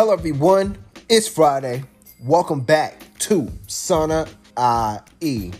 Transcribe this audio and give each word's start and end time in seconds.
Hello, 0.00 0.14
everyone. 0.14 0.78
It's 1.10 1.28
Friday. 1.28 1.84
Welcome 2.22 2.60
back 2.60 3.02
to 3.18 3.52
Sana 3.66 4.26
IE. 5.20 5.52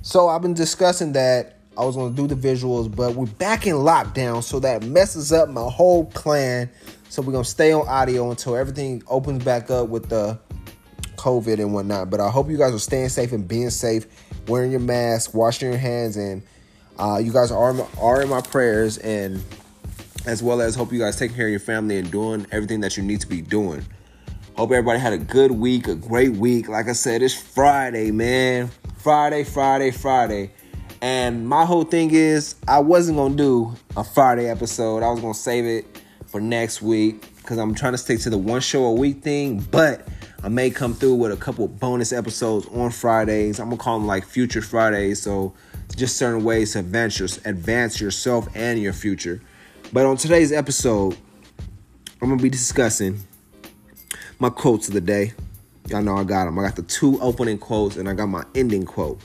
So, 0.00 0.28
I've 0.28 0.40
been 0.40 0.54
discussing 0.54 1.12
that 1.12 1.58
I 1.76 1.84
was 1.84 1.94
going 1.94 2.16
to 2.16 2.16
do 2.16 2.26
the 2.26 2.48
visuals, 2.48 2.90
but 2.90 3.14
we're 3.14 3.26
back 3.26 3.66
in 3.66 3.74
lockdown, 3.74 4.42
so 4.42 4.60
that 4.60 4.82
messes 4.82 5.30
up 5.30 5.50
my 5.50 5.68
whole 5.68 6.06
plan. 6.06 6.70
So, 7.10 7.20
we're 7.20 7.32
going 7.32 7.44
to 7.44 7.50
stay 7.50 7.70
on 7.72 7.86
audio 7.86 8.30
until 8.30 8.56
everything 8.56 9.02
opens 9.08 9.44
back 9.44 9.70
up 9.70 9.90
with 9.90 10.08
the 10.08 10.38
COVID 11.16 11.58
and 11.58 11.74
whatnot. 11.74 12.08
But 12.08 12.20
I 12.20 12.30
hope 12.30 12.48
you 12.48 12.56
guys 12.56 12.72
are 12.72 12.78
staying 12.78 13.10
safe 13.10 13.32
and 13.32 13.46
being 13.46 13.68
safe, 13.68 14.06
wearing 14.48 14.70
your 14.70 14.80
mask, 14.80 15.34
washing 15.34 15.68
your 15.68 15.78
hands, 15.78 16.16
and 16.16 16.42
uh, 16.98 17.20
you 17.22 17.30
guys 17.30 17.50
are, 17.50 17.76
are 18.00 18.22
in 18.22 18.30
my 18.30 18.40
prayers. 18.40 18.96
And 18.96 19.44
as 20.26 20.42
well 20.42 20.60
as 20.60 20.74
hope 20.74 20.92
you 20.92 20.98
guys 20.98 21.16
take 21.16 21.34
care 21.34 21.46
of 21.46 21.50
your 21.50 21.60
family 21.60 21.98
and 21.98 22.10
doing 22.10 22.46
everything 22.50 22.80
that 22.80 22.96
you 22.96 23.02
need 23.02 23.20
to 23.20 23.26
be 23.26 23.40
doing. 23.40 23.84
Hope 24.56 24.70
everybody 24.70 24.98
had 24.98 25.12
a 25.12 25.18
good 25.18 25.52
week, 25.52 25.86
a 25.86 25.94
great 25.94 26.32
week. 26.32 26.68
Like 26.68 26.88
I 26.88 26.92
said, 26.92 27.22
it's 27.22 27.34
Friday, 27.34 28.10
man. 28.10 28.70
Friday, 28.98 29.44
Friday, 29.44 29.90
Friday. 29.90 30.50
And 31.00 31.46
my 31.46 31.64
whole 31.64 31.84
thing 31.84 32.10
is, 32.12 32.56
I 32.66 32.80
wasn't 32.80 33.18
gonna 33.18 33.36
do 33.36 33.74
a 33.96 34.02
Friday 34.02 34.48
episode. 34.48 35.02
I 35.02 35.10
was 35.10 35.20
gonna 35.20 35.34
save 35.34 35.64
it 35.64 36.02
for 36.26 36.40
next 36.40 36.82
week 36.82 37.36
because 37.36 37.58
I'm 37.58 37.74
trying 37.74 37.92
to 37.92 37.98
stick 37.98 38.18
to 38.20 38.30
the 38.30 38.38
one 38.38 38.60
show 38.60 38.84
a 38.86 38.92
week 38.92 39.22
thing. 39.22 39.60
But 39.70 40.08
I 40.42 40.48
may 40.48 40.70
come 40.70 40.94
through 40.94 41.16
with 41.16 41.32
a 41.32 41.36
couple 41.36 41.68
bonus 41.68 42.12
episodes 42.12 42.66
on 42.68 42.90
Fridays. 42.90 43.60
I'm 43.60 43.68
gonna 43.68 43.80
call 43.80 43.98
them 43.98 44.06
like 44.06 44.24
future 44.24 44.62
Fridays. 44.62 45.20
So 45.20 45.54
just 45.94 46.16
certain 46.16 46.44
ways 46.44 46.72
to 46.72 46.80
advance, 46.80 47.20
advance 47.44 48.00
yourself 48.00 48.48
and 48.54 48.80
your 48.80 48.92
future. 48.92 49.40
But 49.96 50.04
on 50.04 50.18
today's 50.18 50.52
episode, 50.52 51.16
I'm 52.20 52.28
gonna 52.28 52.36
be 52.36 52.50
discussing 52.50 53.18
my 54.38 54.50
quotes 54.50 54.88
of 54.88 54.92
the 54.92 55.00
day. 55.00 55.32
Y'all 55.88 56.02
know 56.02 56.18
I 56.18 56.24
got 56.24 56.44
them. 56.44 56.58
I 56.58 56.64
got 56.64 56.76
the 56.76 56.82
two 56.82 57.18
opening 57.22 57.56
quotes 57.56 57.96
and 57.96 58.06
I 58.06 58.12
got 58.12 58.26
my 58.26 58.44
ending 58.54 58.84
quote. 58.84 59.18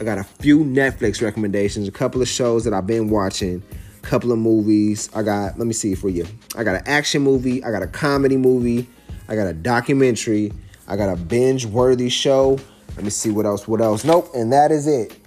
I 0.00 0.04
got 0.04 0.16
a 0.16 0.24
few 0.24 0.60
Netflix 0.60 1.20
recommendations, 1.20 1.88
a 1.88 1.92
couple 1.92 2.22
of 2.22 2.28
shows 2.28 2.64
that 2.64 2.72
I've 2.72 2.86
been 2.86 3.10
watching, 3.10 3.62
a 3.98 4.00
couple 4.00 4.32
of 4.32 4.38
movies. 4.38 5.10
I 5.14 5.22
got, 5.22 5.58
let 5.58 5.66
me 5.66 5.74
see 5.74 5.94
for 5.94 6.08
you. 6.08 6.26
I 6.56 6.64
got 6.64 6.76
an 6.76 6.84
action 6.86 7.20
movie, 7.20 7.62
I 7.62 7.70
got 7.70 7.82
a 7.82 7.86
comedy 7.86 8.38
movie, 8.38 8.88
I 9.28 9.34
got 9.34 9.46
a 9.46 9.52
documentary, 9.52 10.54
I 10.88 10.96
got 10.96 11.10
a 11.10 11.16
binge 11.16 11.66
worthy 11.66 12.08
show. 12.08 12.58
Let 12.96 13.04
me 13.04 13.10
see 13.10 13.30
what 13.30 13.44
else, 13.44 13.68
what 13.68 13.82
else. 13.82 14.06
Nope, 14.06 14.30
and 14.34 14.54
that 14.54 14.70
is 14.72 14.86
it. 14.86 15.18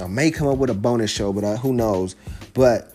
I 0.00 0.06
may 0.06 0.30
come 0.30 0.48
up 0.48 0.56
with 0.56 0.70
a 0.70 0.74
bonus 0.74 1.10
show, 1.10 1.30
but 1.30 1.44
uh, 1.44 1.58
who 1.58 1.74
knows. 1.74 2.16
But 2.54 2.93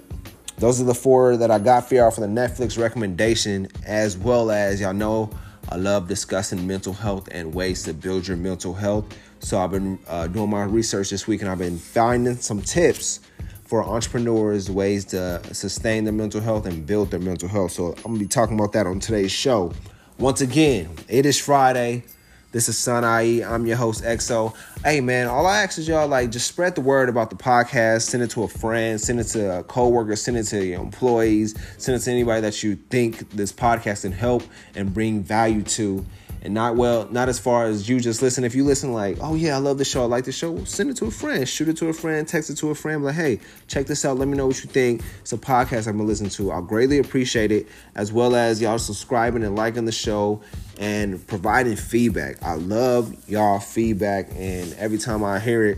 those 0.60 0.82
are 0.82 0.84
the 0.84 0.94
four 0.94 1.38
that 1.38 1.50
I 1.50 1.58
got 1.58 1.88
for 1.88 1.96
y'all 1.96 2.12
for 2.12 2.22
the 2.22 2.28
Netflix 2.28 2.78
recommendation, 2.78 3.68
as 3.86 4.18
well 4.18 4.52
as 4.52 4.82
y'all 4.82 4.94
know 4.94 5.30
I 5.70 5.78
love 5.78 6.08
discussing 6.08 6.66
mental 6.68 6.94
health 6.94 7.30
and 7.32 7.54
ways 7.54 7.84
to 7.84 7.94
build 7.94 8.28
your 8.28 8.36
mental 8.36 8.74
health. 8.74 9.06
So 9.40 9.60
I've 9.60 9.72
been 9.72 10.00
uh, 10.08 10.28
doing 10.28 10.50
my 10.50 10.64
research 10.64 11.12
this 11.12 11.28
week 11.28 11.42
and 11.42 11.50
I've 11.50 11.60
been 11.60 11.78
finding 11.78 12.36
some 12.36 12.62
tips 12.62 13.22
for 13.64 13.84
entrepreneurs, 13.84 14.70
ways 14.70 15.06
to 15.06 15.42
sustain 15.54 16.04
their 16.04 16.14
mental 16.14 16.42
health 16.42 16.66
and 16.66 16.86
build 16.86 17.12
their 17.12 17.20
mental 17.20 17.48
health. 17.48 17.72
So 17.72 17.94
I'm 17.98 18.04
gonna 18.04 18.20
be 18.20 18.28
talking 18.28 18.58
about 18.58 18.74
that 18.74 18.88
on 18.88 19.00
today's 19.00 19.32
show. 19.32 19.72
Once 20.18 20.42
again, 20.42 20.90
it 21.08 21.26
is 21.26 21.40
Friday. 21.40 22.04
This 22.52 22.68
is 22.68 22.80
Sun 22.80 23.04
IE. 23.24 23.44
I'm 23.44 23.68
your 23.68 23.78
host, 23.78 24.04
EXO. 24.04 24.56
Hey, 24.84 25.02
man, 25.02 25.28
all 25.28 25.46
I 25.46 25.62
ask 25.62 25.78
is 25.78 25.88
y'all, 25.88 26.08
like, 26.08 26.32
just 26.32 26.48
spread 26.48 26.74
the 26.74 26.82
word 26.82 27.08
about 27.08 27.30
the 27.30 27.36
podcast. 27.36 28.10
Send 28.10 28.24
it 28.24 28.32
to 28.32 28.42
a 28.42 28.48
friend, 28.48 29.00
send 29.00 29.20
it 29.20 29.26
to 29.26 29.60
a 29.60 29.64
coworker, 29.64 30.16
send 30.16 30.36
it 30.36 30.46
to 30.46 30.66
your 30.66 30.82
employees, 30.82 31.54
send 31.78 31.96
it 31.96 32.00
to 32.06 32.12
anybody 32.12 32.42
that 32.42 32.64
you 32.64 32.76
think 32.76 33.30
this 33.30 33.54
podcast 33.54 34.02
can 34.02 34.14
help 34.14 34.42
and 34.74 34.92
bring 34.92 35.22
value 35.22 35.62
to 35.62 36.04
and 36.42 36.54
not 36.54 36.76
well 36.76 37.08
not 37.12 37.28
as 37.28 37.40
far 37.40 37.66
as 37.66 37.90
you 37.90 38.00
just 38.00 38.22
listen. 38.22 38.44
If 38.44 38.56
you 38.56 38.64
listen 38.64 38.94
like 38.94 39.18
oh 39.22 39.36
yeah 39.36 39.56
i 39.56 39.60
love 39.60 39.78
the 39.78 39.86
show 39.86 40.04
i 40.04 40.06
like 40.06 40.26
the 40.26 40.32
show 40.32 40.64
send 40.64 40.90
it 40.90 40.98
to 40.98 41.06
a 41.06 41.12
friend. 41.12 41.48
Shoot 41.48 41.68
it 41.68 41.78
to 41.78 41.88
a 41.88 41.94
friend 41.94 42.28
text 42.28 42.50
it 42.50 42.58
to 42.58 42.70
a 42.70 42.76
friend 42.76 43.04
like 43.04 43.16
hey 43.16 43.40
check 43.68 43.86
this 43.86 44.06
out. 44.06 44.18
Let 44.18 44.28
me 44.28 44.38
know 44.38 44.48
what 44.48 44.64
you 44.64 44.70
think. 44.70 45.04
It's 45.22 45.34
a 45.34 45.38
podcast 45.38 45.88
i'm 45.88 45.98
gonna 45.98 46.08
listen 46.08 46.30
to. 46.30 46.52
I'll 46.52 46.62
greatly 46.62 47.00
appreciate 47.00 47.52
it 47.52 47.68
as 47.96 48.14
well 48.14 48.36
as 48.36 48.62
y'all 48.62 48.80
subscribing 48.80 49.44
and 49.44 49.56
liking 49.56 49.86
the 49.86 49.92
show 49.92 50.42
and 50.80 51.26
providing 51.28 51.76
feedback. 51.76 52.42
I 52.42 52.54
love 52.54 53.14
y'all 53.30 53.60
feedback 53.60 54.30
and 54.36 54.74
every 54.76 54.98
time 54.98 55.24
i 55.24 55.40
hear 55.40 55.66
it 55.66 55.78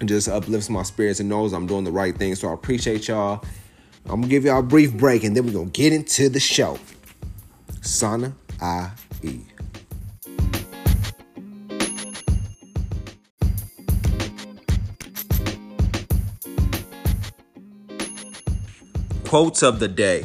it 0.00 0.06
just 0.06 0.28
uplifts 0.28 0.68
my 0.68 0.82
spirits 0.82 1.20
and 1.20 1.28
knows 1.28 1.52
i'm 1.52 1.66
doing 1.66 1.84
the 1.84 1.92
right 1.92 2.16
thing. 2.16 2.34
So 2.34 2.48
i 2.48 2.54
appreciate 2.54 3.08
y'all. 3.08 3.44
I'm 4.04 4.20
gonna 4.20 4.28
give 4.28 4.44
y'all 4.44 4.60
a 4.60 4.62
brief 4.62 4.94
break 4.94 5.24
and 5.24 5.36
then 5.36 5.44
we're 5.44 5.52
gonna 5.52 5.66
get 5.70 5.92
into 5.92 6.28
the 6.28 6.38
show. 6.38 6.78
Sana 7.80 8.32
ie 8.62 9.55
Quotes 19.36 19.62
of 19.62 19.80
the 19.80 19.88
day. 19.88 20.24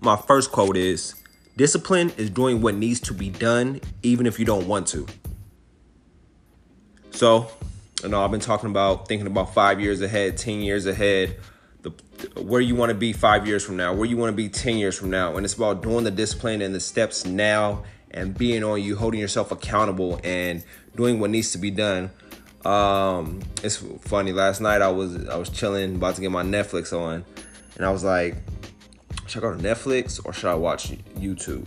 My 0.00 0.16
first 0.16 0.50
quote 0.50 0.74
is 0.74 1.14
Discipline 1.58 2.08
is 2.16 2.30
doing 2.30 2.62
what 2.62 2.74
needs 2.74 2.98
to 3.00 3.12
be 3.12 3.28
done, 3.28 3.82
even 4.02 4.24
if 4.24 4.38
you 4.38 4.46
don't 4.46 4.66
want 4.66 4.86
to. 4.86 5.06
So, 7.10 7.50
I 8.02 8.08
know, 8.08 8.24
I've 8.24 8.30
been 8.30 8.40
talking 8.40 8.70
about 8.70 9.06
thinking 9.08 9.26
about 9.26 9.52
five 9.52 9.78
years 9.78 10.00
ahead, 10.00 10.38
10 10.38 10.62
years 10.62 10.86
ahead, 10.86 11.36
the, 11.82 11.90
where 12.40 12.62
you 12.62 12.74
want 12.74 12.88
to 12.88 12.94
be 12.94 13.12
five 13.12 13.46
years 13.46 13.62
from 13.62 13.76
now, 13.76 13.92
where 13.92 14.06
you 14.06 14.16
want 14.16 14.32
to 14.32 14.36
be 14.36 14.48
10 14.48 14.78
years 14.78 14.98
from 14.98 15.10
now. 15.10 15.36
And 15.36 15.44
it's 15.44 15.52
about 15.52 15.82
doing 15.82 16.04
the 16.04 16.10
discipline 16.10 16.62
and 16.62 16.74
the 16.74 16.80
steps 16.80 17.26
now 17.26 17.84
and 18.10 18.34
being 18.34 18.64
on 18.64 18.80
you, 18.82 18.96
holding 18.96 19.20
yourself 19.20 19.52
accountable 19.52 20.18
and 20.24 20.64
doing 20.96 21.20
what 21.20 21.28
needs 21.28 21.52
to 21.52 21.58
be 21.58 21.70
done. 21.70 22.10
Um, 22.64 23.42
it's 23.62 23.84
funny. 24.00 24.32
Last 24.32 24.62
night 24.62 24.80
I 24.80 24.88
was 24.88 25.28
I 25.28 25.36
was 25.36 25.50
chilling, 25.50 25.96
about 25.96 26.14
to 26.14 26.22
get 26.22 26.30
my 26.30 26.42
Netflix 26.42 26.98
on, 26.98 27.26
and 27.80 27.86
I 27.86 27.90
was 27.90 28.04
like, 28.04 28.34
should 29.26 29.42
I 29.42 29.48
go 29.48 29.56
to 29.56 29.62
Netflix 29.62 30.20
or 30.22 30.34
should 30.34 30.50
I 30.50 30.54
watch 30.54 30.90
YouTube? 31.18 31.66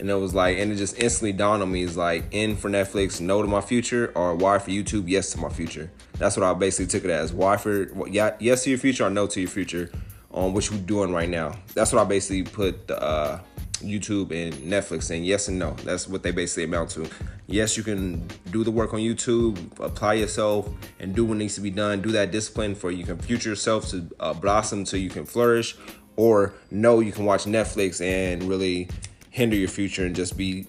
And 0.00 0.08
it 0.08 0.14
was 0.14 0.32
like, 0.32 0.56
and 0.56 0.72
it 0.72 0.76
just 0.76 0.98
instantly 0.98 1.34
dawned 1.34 1.62
on 1.62 1.70
me 1.70 1.82
is 1.82 1.94
like, 1.94 2.24
in 2.30 2.56
for 2.56 2.70
Netflix, 2.70 3.20
no 3.20 3.42
to 3.42 3.46
my 3.46 3.60
future, 3.60 4.12
or 4.14 4.34
Y 4.34 4.58
for 4.58 4.70
YouTube, 4.70 5.10
yes 5.10 5.30
to 5.32 5.38
my 5.38 5.50
future. 5.50 5.90
That's 6.14 6.38
what 6.38 6.46
I 6.46 6.54
basically 6.54 6.86
took 6.86 7.04
it 7.04 7.10
as. 7.10 7.34
Y 7.34 7.56
for, 7.58 8.08
yes 8.08 8.64
to 8.64 8.70
your 8.70 8.78
future 8.78 9.04
or 9.04 9.10
no 9.10 9.26
to 9.26 9.40
your 9.40 9.50
future 9.50 9.90
on 10.30 10.54
what 10.54 10.70
you're 10.70 10.80
doing 10.80 11.12
right 11.12 11.28
now. 11.28 11.54
That's 11.74 11.92
what 11.92 12.00
I 12.00 12.04
basically 12.06 12.44
put 12.44 12.88
the, 12.88 12.98
uh, 12.98 13.40
YouTube 13.82 14.30
and 14.30 14.54
Netflix 14.54 15.10
And 15.10 15.26
yes 15.26 15.48
and 15.48 15.58
no. 15.58 15.72
That's 15.84 16.08
what 16.08 16.22
they 16.22 16.30
basically 16.30 16.64
amount 16.64 16.90
to. 16.90 17.08
Yes, 17.46 17.76
you 17.76 17.82
can 17.82 18.26
do 18.50 18.64
the 18.64 18.70
work 18.70 18.94
on 18.94 19.00
YouTube, 19.00 19.58
apply 19.80 20.14
yourself, 20.14 20.68
and 20.98 21.14
do 21.14 21.24
what 21.24 21.36
needs 21.36 21.54
to 21.56 21.60
be 21.60 21.70
done. 21.70 22.00
Do 22.00 22.12
that 22.12 22.30
discipline 22.30 22.74
for 22.74 22.90
you 22.90 23.04
can 23.04 23.18
future 23.18 23.50
yourself 23.50 23.88
to 23.90 24.08
uh, 24.20 24.32
blossom 24.34 24.86
so 24.86 24.96
you 24.96 25.10
can 25.10 25.26
flourish. 25.26 25.76
Or 26.16 26.54
no, 26.70 27.00
you 27.00 27.12
can 27.12 27.24
watch 27.24 27.44
Netflix 27.44 28.04
and 28.04 28.42
really 28.44 28.88
hinder 29.30 29.56
your 29.56 29.68
future 29.68 30.04
and 30.04 30.14
just 30.14 30.36
be 30.36 30.66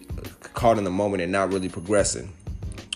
caught 0.54 0.78
in 0.78 0.84
the 0.84 0.92
moment 0.92 1.22
and 1.22 1.32
not 1.32 1.52
really 1.52 1.70
progressing. 1.70 2.32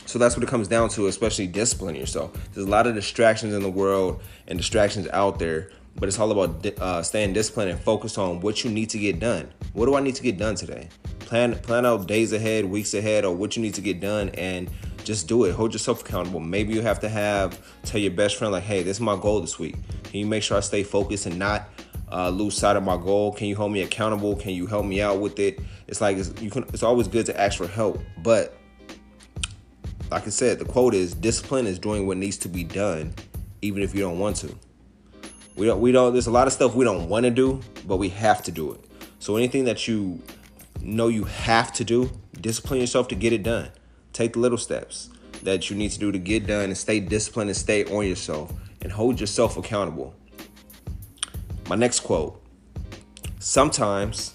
So 0.05 0.17
that's 0.17 0.37
what 0.37 0.43
it 0.43 0.49
comes 0.49 0.69
down 0.69 0.87
to, 0.89 1.07
especially 1.07 1.47
disciplining 1.47 1.99
yourself. 1.99 2.31
There's 2.53 2.65
a 2.65 2.69
lot 2.69 2.87
of 2.87 2.95
distractions 2.95 3.53
in 3.53 3.61
the 3.61 3.69
world 3.69 4.21
and 4.47 4.57
distractions 4.57 5.07
out 5.09 5.37
there 5.37 5.71
but 5.99 6.07
it's 6.07 6.19
all 6.19 6.31
about 6.31 6.65
uh, 6.79 7.01
staying 7.03 7.33
disciplined 7.33 7.71
and 7.71 7.79
focused 7.79 8.17
on 8.17 8.39
what 8.39 8.63
you 8.63 8.69
need 8.71 8.89
to 8.91 8.97
get 8.97 9.19
done. 9.19 9.51
What 9.73 9.87
do 9.87 9.95
I 9.95 9.99
need 9.99 10.15
to 10.15 10.23
get 10.23 10.37
done 10.37 10.55
today? 10.55 10.89
Plan 11.19 11.55
plan 11.59 11.85
out 11.85 12.07
days 12.07 12.33
ahead, 12.33 12.65
weeks 12.65 12.93
ahead, 12.93 13.25
or 13.25 13.35
what 13.35 13.55
you 13.55 13.61
need 13.61 13.73
to 13.73 13.81
get 13.81 13.99
done, 13.99 14.29
and 14.29 14.69
just 15.03 15.27
do 15.27 15.45
it. 15.45 15.53
Hold 15.53 15.73
yourself 15.73 16.01
accountable. 16.01 16.39
Maybe 16.39 16.73
you 16.73 16.81
have 16.81 16.99
to 17.01 17.09
have 17.09 17.59
tell 17.83 17.99
your 17.99 18.11
best 18.11 18.37
friend 18.37 18.53
like, 18.53 18.63
"Hey, 18.63 18.83
this 18.83 18.97
is 18.97 19.01
my 19.01 19.15
goal 19.15 19.41
this 19.41 19.59
week. 19.59 19.75
Can 20.03 20.19
you 20.19 20.25
make 20.25 20.43
sure 20.43 20.57
I 20.57 20.61
stay 20.61 20.83
focused 20.83 21.25
and 21.25 21.37
not 21.37 21.69
uh, 22.11 22.29
lose 22.29 22.57
sight 22.57 22.75
of 22.75 22.83
my 22.83 22.95
goal? 22.95 23.33
Can 23.33 23.47
you 23.47 23.55
hold 23.55 23.71
me 23.71 23.81
accountable? 23.81 24.35
Can 24.35 24.51
you 24.51 24.67
help 24.67 24.85
me 24.85 25.01
out 25.01 25.19
with 25.19 25.39
it?" 25.39 25.59
It's 25.87 25.99
like 25.99 26.17
it's, 26.17 26.39
you 26.41 26.49
can. 26.49 26.63
It's 26.73 26.83
always 26.83 27.07
good 27.07 27.25
to 27.25 27.39
ask 27.39 27.57
for 27.57 27.67
help, 27.67 27.99
but 28.23 28.55
like 30.11 30.25
I 30.25 30.29
said, 30.29 30.59
the 30.59 30.65
quote 30.65 30.93
is 30.93 31.13
discipline 31.13 31.67
is 31.67 31.79
doing 31.79 32.07
what 32.07 32.17
needs 32.17 32.37
to 32.37 32.47
be 32.47 32.63
done, 32.63 33.13
even 33.61 33.81
if 33.83 33.93
you 33.93 34.01
don't 34.01 34.19
want 34.19 34.37
to. 34.37 34.55
We 35.57 35.65
don't 35.65 35.81
we 35.81 35.91
don't 35.91 36.13
there's 36.13 36.27
a 36.27 36.31
lot 36.31 36.45
of 36.45 36.53
stuff 36.53 36.75
we 36.75 36.85
don't 36.85 37.09
want 37.09 37.23
to 37.23 37.31
do, 37.31 37.61
but 37.87 37.97
we 37.97 38.09
have 38.09 38.43
to 38.43 38.51
do 38.51 38.73
it. 38.73 38.79
So 39.17 39.37
anything 39.37 39.65
that 39.65 39.87
you 39.87 40.21
know 40.81 41.07
you 41.07 41.23
have 41.23 41.73
to 41.73 41.83
do, 41.83 42.11
discipline 42.39 42.79
yourself 42.79 43.07
to 43.07 43.15
get 43.15 43.33
it 43.33 43.41
done. 43.41 43.71
Take 44.13 44.33
the 44.33 44.39
little 44.39 44.59
steps 44.59 45.09
that 45.41 45.69
you 45.69 45.75
need 45.75 45.89
to 45.91 45.99
do 45.99 46.11
to 46.11 46.19
get 46.19 46.45
done 46.45 46.65
and 46.65 46.77
stay 46.77 46.99
disciplined 46.99 47.49
and 47.49 47.57
stay 47.57 47.85
on 47.85 48.05
yourself 48.05 48.53
and 48.83 48.91
hold 48.91 49.19
yourself 49.19 49.57
accountable. 49.57 50.13
My 51.67 51.75
next 51.75 52.01
quote. 52.01 52.39
Sometimes 53.39 54.33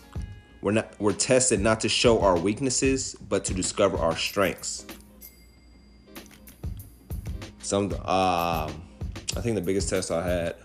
we're 0.60 0.72
not 0.72 0.92
we're 0.98 1.12
tested 1.12 1.60
not 1.60 1.80
to 1.80 1.88
show 1.88 2.20
our 2.20 2.36
weaknesses, 2.36 3.14
but 3.28 3.44
to 3.44 3.54
discover 3.54 3.96
our 3.96 4.16
strengths. 4.16 4.86
Some 7.60 7.92
um 7.92 8.82
I 9.36 9.40
think 9.40 9.54
the 9.54 9.62
biggest 9.62 9.88
test 9.88 10.10
I 10.10 10.26
had 10.26 10.56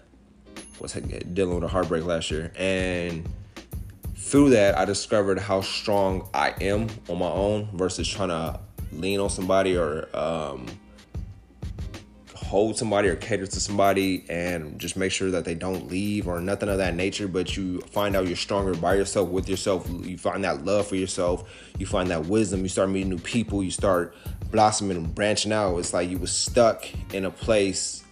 was 0.79 0.93
dealing 0.93 1.55
with 1.55 1.63
a 1.63 1.67
heartbreak 1.67 2.05
last 2.05 2.31
year, 2.31 2.51
and 2.57 3.27
through 4.15 4.49
that, 4.49 4.77
I 4.77 4.83
discovered 4.85 5.39
how 5.39 5.61
strong 5.61 6.27
I 6.33 6.53
am 6.59 6.87
on 7.07 7.19
my 7.19 7.29
own 7.29 7.69
versus 7.73 8.07
trying 8.07 8.29
to 8.29 8.59
lean 8.91 9.19
on 9.19 9.29
somebody 9.29 9.77
or 9.77 10.09
um, 10.13 10.65
hold 12.35 12.77
somebody 12.77 13.09
or 13.09 13.15
cater 13.15 13.45
to 13.45 13.59
somebody 13.59 14.25
and 14.29 14.79
just 14.79 14.95
make 14.95 15.11
sure 15.11 15.31
that 15.31 15.45
they 15.45 15.53
don't 15.53 15.89
leave 15.89 16.27
or 16.27 16.39
nothing 16.39 16.69
of 16.69 16.77
that 16.77 16.95
nature. 16.95 17.27
But 17.27 17.55
you 17.55 17.79
find 17.81 18.15
out 18.15 18.27
you're 18.27 18.35
stronger 18.35 18.73
by 18.73 18.95
yourself 18.95 19.29
with 19.29 19.47
yourself. 19.49 19.87
You 19.89 20.17
find 20.17 20.43
that 20.43 20.65
love 20.65 20.87
for 20.87 20.95
yourself. 20.95 21.49
You 21.77 21.85
find 21.85 22.09
that 22.09 22.25
wisdom. 22.25 22.63
You 22.63 22.69
start 22.69 22.89
meeting 22.89 23.09
new 23.09 23.19
people. 23.19 23.63
You 23.63 23.71
start 23.71 24.15
blossoming 24.51 24.97
and 24.97 25.13
branching 25.13 25.51
out. 25.51 25.77
It's 25.77 25.93
like 25.93 26.09
you 26.09 26.17
was 26.17 26.31
stuck 26.31 26.85
in 27.13 27.25
a 27.25 27.31
place 27.31 28.03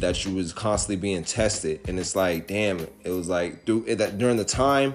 that 0.00 0.24
you 0.24 0.34
was 0.34 0.52
constantly 0.52 0.96
being 0.96 1.24
tested. 1.24 1.80
And 1.88 1.98
it's 1.98 2.16
like 2.16 2.46
damn 2.46 2.80
it 3.04 3.10
was 3.10 3.28
like 3.28 3.64
through 3.64 3.94
that 3.94 4.18
during 4.18 4.36
the 4.36 4.44
time 4.44 4.94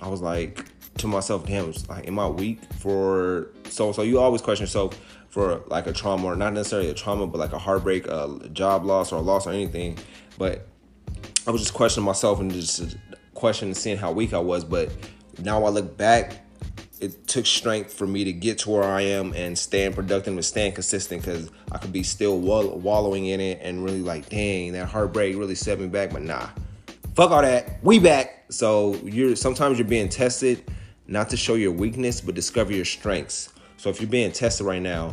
i 0.00 0.08
was 0.08 0.20
like 0.20 0.64
to 0.98 1.06
myself 1.06 1.46
damn 1.46 1.66
was 1.66 1.88
like 1.88 2.06
am 2.06 2.18
i 2.18 2.28
weak 2.28 2.60
for 2.74 3.48
so 3.68 3.92
so 3.92 4.02
you 4.02 4.18
always 4.18 4.40
question 4.40 4.64
yourself 4.64 4.98
for 5.28 5.62
like 5.66 5.86
a 5.86 5.92
trauma 5.92 6.26
or 6.26 6.36
not 6.36 6.52
necessarily 6.52 6.88
a 6.88 6.94
trauma 6.94 7.26
but 7.26 7.38
like 7.38 7.52
a 7.52 7.58
heartbreak 7.58 8.06
a 8.06 8.48
job 8.52 8.84
loss 8.84 9.12
or 9.12 9.16
a 9.16 9.20
loss 9.20 9.46
or 9.46 9.50
anything. 9.50 9.98
But 10.38 10.66
i 11.46 11.50
was 11.50 11.60
just 11.60 11.74
questioning 11.74 12.06
myself 12.06 12.40
and 12.40 12.52
just 12.52 12.96
questioning 13.34 13.74
seeing 13.74 13.96
how 13.96 14.12
weak 14.12 14.32
i 14.32 14.38
was. 14.38 14.64
But 14.64 14.90
now 15.42 15.64
i 15.64 15.68
look 15.68 15.96
back 15.96 16.43
it 17.04 17.26
took 17.26 17.44
strength 17.44 17.92
for 17.92 18.06
me 18.06 18.24
to 18.24 18.32
get 18.32 18.58
to 18.60 18.70
where 18.70 18.84
I 18.84 19.02
am 19.02 19.34
and 19.34 19.58
stand 19.58 19.94
productive 19.94 20.32
and 20.32 20.44
stand 20.44 20.74
consistent 20.74 21.20
because 21.20 21.50
I 21.70 21.76
could 21.76 21.92
be 21.92 22.02
still 22.02 22.38
wall- 22.38 22.78
wallowing 22.78 23.26
in 23.26 23.40
it 23.40 23.60
and 23.62 23.84
really 23.84 24.00
like, 24.00 24.30
dang, 24.30 24.72
that 24.72 24.86
heartbreak 24.86 25.36
really 25.36 25.54
set 25.54 25.78
me 25.78 25.86
back. 25.86 26.12
But 26.12 26.22
nah, 26.22 26.48
fuck 27.14 27.30
all 27.30 27.42
that. 27.42 27.82
We 27.84 27.98
back. 27.98 28.46
So 28.48 28.94
you're 29.04 29.36
sometimes 29.36 29.78
you're 29.78 29.86
being 29.86 30.08
tested 30.08 30.70
not 31.06 31.28
to 31.28 31.36
show 31.36 31.54
your 31.54 31.72
weakness, 31.72 32.22
but 32.22 32.34
discover 32.34 32.72
your 32.72 32.86
strengths. 32.86 33.52
So 33.76 33.90
if 33.90 34.00
you're 34.00 34.10
being 34.10 34.32
tested 34.32 34.66
right 34.66 34.80
now, 34.80 35.12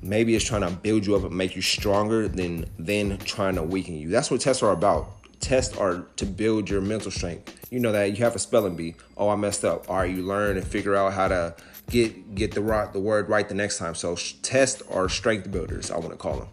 maybe 0.00 0.36
it's 0.36 0.44
trying 0.44 0.60
to 0.60 0.70
build 0.70 1.04
you 1.04 1.16
up 1.16 1.24
and 1.24 1.36
make 1.36 1.56
you 1.56 1.62
stronger 1.62 2.28
than 2.28 2.64
then 2.78 3.18
trying 3.18 3.56
to 3.56 3.62
weaken 3.64 3.96
you. 3.96 4.08
That's 4.08 4.30
what 4.30 4.40
tests 4.40 4.62
are 4.62 4.72
about. 4.72 5.17
Tests 5.40 5.76
are 5.76 6.06
to 6.16 6.26
build 6.26 6.68
your 6.68 6.80
mental 6.80 7.10
strength 7.10 7.58
you 7.70 7.80
know 7.80 7.92
that 7.92 8.16
you 8.16 8.24
have 8.24 8.34
a 8.34 8.38
spelling 8.38 8.76
bee. 8.76 8.94
Oh, 9.16 9.28
I 9.28 9.36
messed 9.36 9.64
up. 9.64 9.90
All 9.90 9.96
right, 9.96 10.10
you 10.10 10.22
learn 10.22 10.56
and 10.56 10.66
figure 10.66 10.96
out 10.96 11.12
how 11.12 11.28
to 11.28 11.54
get 11.90 12.34
get 12.34 12.52
the 12.52 12.62
right 12.62 12.90
the 12.92 13.00
word 13.00 13.28
right 13.28 13.46
the 13.48 13.54
next 13.54 13.78
time. 13.78 13.94
So 13.94 14.16
test 14.42 14.82
are 14.90 15.08
strength 15.08 15.50
builders, 15.50 15.90
I 15.90 15.98
want 15.98 16.10
to 16.10 16.16
call 16.16 16.38
them. 16.38 16.48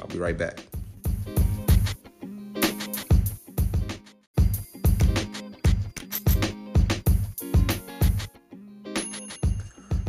I'll 0.00 0.08
be 0.08 0.18
right 0.18 0.36
back. 0.36 0.60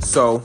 So, 0.02 0.44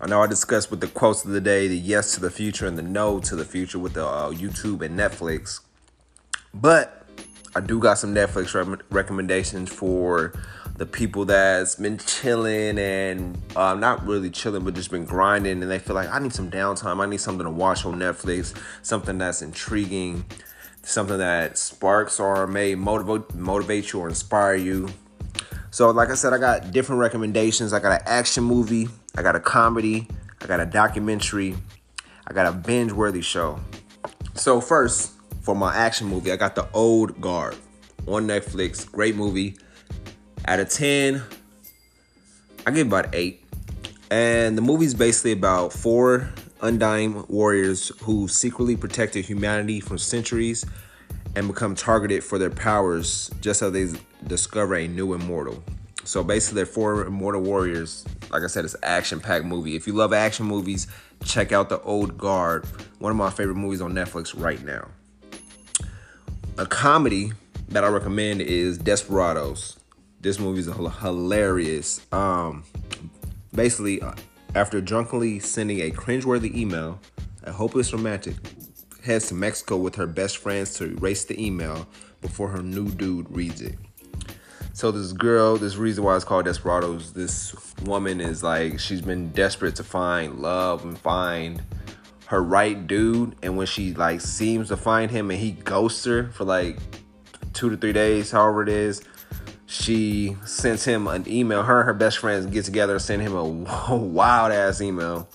I 0.00 0.06
know 0.06 0.22
I 0.22 0.28
discussed 0.28 0.70
with 0.70 0.80
the 0.80 0.86
quotes 0.86 1.24
of 1.24 1.32
the 1.32 1.40
day 1.40 1.66
the 1.66 1.76
yes 1.76 2.14
to 2.14 2.20
the 2.20 2.30
future 2.30 2.64
and 2.66 2.78
the 2.78 2.82
no 2.82 3.18
to 3.18 3.34
the 3.34 3.44
future 3.44 3.78
with 3.78 3.94
the 3.94 4.06
uh, 4.06 4.30
YouTube 4.30 4.82
and 4.82 4.98
Netflix. 4.98 5.60
But 6.54 7.06
I 7.54 7.60
do 7.60 7.78
got 7.78 7.98
some 7.98 8.14
Netflix 8.14 8.54
re- 8.54 8.78
recommendations 8.90 9.72
for 9.72 10.32
the 10.76 10.86
people 10.86 11.26
that's 11.26 11.74
been 11.74 11.98
chilling 11.98 12.78
and 12.78 13.40
uh, 13.54 13.74
not 13.74 14.06
really 14.06 14.30
chilling, 14.30 14.64
but 14.64 14.74
just 14.74 14.90
been 14.90 15.04
grinding, 15.04 15.60
and 15.62 15.70
they 15.70 15.78
feel 15.78 15.94
like 15.94 16.08
I 16.08 16.18
need 16.18 16.32
some 16.32 16.50
downtime. 16.50 17.00
I 17.00 17.06
need 17.06 17.20
something 17.20 17.44
to 17.44 17.50
watch 17.50 17.84
on 17.84 17.98
Netflix, 17.98 18.56
something 18.82 19.18
that's 19.18 19.42
intriguing, 19.42 20.24
something 20.82 21.18
that 21.18 21.58
sparks 21.58 22.18
or 22.18 22.46
may 22.46 22.74
motivate 22.74 23.34
motivate 23.34 23.92
you 23.92 24.00
or 24.00 24.08
inspire 24.08 24.54
you. 24.54 24.88
So, 25.70 25.90
like 25.90 26.08
I 26.08 26.14
said, 26.14 26.32
I 26.32 26.38
got 26.38 26.72
different 26.72 27.00
recommendations. 27.00 27.72
I 27.72 27.78
got 27.80 28.00
an 28.00 28.06
action 28.06 28.42
movie, 28.42 28.88
I 29.16 29.22
got 29.22 29.36
a 29.36 29.40
comedy, 29.40 30.08
I 30.40 30.46
got 30.46 30.60
a 30.60 30.66
documentary, 30.66 31.56
I 32.26 32.32
got 32.32 32.46
a 32.46 32.52
binge-worthy 32.52 33.20
show. 33.20 33.60
So 34.34 34.60
first 34.60 35.12
for 35.40 35.54
my 35.54 35.74
action 35.74 36.06
movie, 36.06 36.32
I 36.32 36.36
got 36.36 36.54
The 36.54 36.68
Old 36.72 37.20
Guard 37.20 37.56
on 38.06 38.26
Netflix. 38.26 38.90
Great 38.90 39.16
movie. 39.16 39.56
Out 40.46 40.60
of 40.60 40.68
10, 40.68 41.22
I 42.66 42.70
give 42.70 42.86
about 42.86 43.14
8. 43.14 43.44
And 44.10 44.56
the 44.56 44.62
movie's 44.62 44.94
basically 44.94 45.32
about 45.32 45.72
four 45.72 46.30
undying 46.62 47.24
warriors 47.28 47.92
who 48.02 48.28
secretly 48.28 48.76
protected 48.76 49.24
humanity 49.24 49.80
for 49.80 49.96
centuries 49.96 50.64
and 51.36 51.46
become 51.46 51.74
targeted 51.74 52.24
for 52.24 52.38
their 52.38 52.50
powers 52.50 53.30
just 53.40 53.62
as 53.62 53.72
they 53.72 53.88
discover 54.26 54.74
a 54.74 54.88
new 54.88 55.14
immortal. 55.14 55.62
So 56.04 56.24
basically, 56.24 56.56
they're 56.56 56.66
four 56.66 57.04
immortal 57.06 57.42
warriors. 57.42 58.04
Like 58.30 58.42
I 58.42 58.46
said, 58.46 58.64
it's 58.64 58.74
action-packed 58.82 59.44
movie. 59.44 59.76
If 59.76 59.86
you 59.86 59.92
love 59.92 60.12
action 60.12 60.46
movies, 60.46 60.86
check 61.24 61.52
out 61.52 61.68
The 61.68 61.80
Old 61.82 62.18
Guard. 62.18 62.66
One 62.98 63.10
of 63.10 63.16
my 63.16 63.30
favorite 63.30 63.56
movies 63.56 63.80
on 63.80 63.92
Netflix 63.92 64.38
right 64.38 64.62
now. 64.64 64.88
A 66.60 66.66
comedy 66.66 67.32
that 67.68 67.84
I 67.84 67.88
recommend 67.88 68.42
is 68.42 68.76
Desperados. 68.76 69.78
This 70.20 70.38
movie 70.38 70.60
is 70.60 70.66
hilarious. 70.66 72.06
Um, 72.12 72.64
basically, 73.54 74.02
uh, 74.02 74.12
after 74.54 74.82
drunkenly 74.82 75.38
sending 75.38 75.80
a 75.80 75.90
cringeworthy 75.90 76.54
email, 76.54 77.00
a 77.44 77.50
hopeless 77.50 77.94
romantic 77.94 78.34
heads 79.02 79.28
to 79.28 79.34
Mexico 79.34 79.78
with 79.78 79.94
her 79.94 80.06
best 80.06 80.36
friends 80.36 80.74
to 80.74 80.84
erase 80.84 81.24
the 81.24 81.42
email 81.42 81.88
before 82.20 82.48
her 82.48 82.62
new 82.62 82.90
dude 82.90 83.34
reads 83.34 83.62
it. 83.62 83.78
So 84.74 84.90
this 84.90 85.12
girl, 85.12 85.56
this 85.56 85.76
reason 85.76 86.04
why 86.04 86.14
it's 86.14 86.26
called 86.26 86.44
Desperados, 86.44 87.14
this 87.14 87.56
woman 87.84 88.20
is 88.20 88.42
like 88.42 88.78
she's 88.78 89.00
been 89.00 89.30
desperate 89.30 89.76
to 89.76 89.82
find 89.82 90.40
love 90.40 90.84
and 90.84 90.98
find 90.98 91.62
her 92.30 92.42
right 92.42 92.86
dude 92.86 93.36
and 93.42 93.56
when 93.56 93.66
she 93.66 93.92
like 93.94 94.20
seems 94.20 94.68
to 94.68 94.76
find 94.76 95.10
him 95.10 95.30
and 95.30 95.40
he 95.40 95.52
ghosts 95.52 96.04
her 96.04 96.30
for 96.30 96.44
like 96.44 96.78
two 97.52 97.68
to 97.68 97.76
three 97.76 97.92
days 97.92 98.30
however 98.30 98.62
it 98.62 98.68
is 98.68 99.02
she 99.70 100.36
sends 100.44 100.84
him 100.84 101.06
an 101.06 101.28
email. 101.28 101.62
Her 101.62 101.78
and 101.78 101.86
her 101.86 101.94
best 101.94 102.18
friends 102.18 102.44
get 102.46 102.64
together 102.64 102.98
send 102.98 103.22
him 103.22 103.34
a 103.36 103.44
wild 103.94 104.52
ass 104.52 104.80
email. 104.80 105.28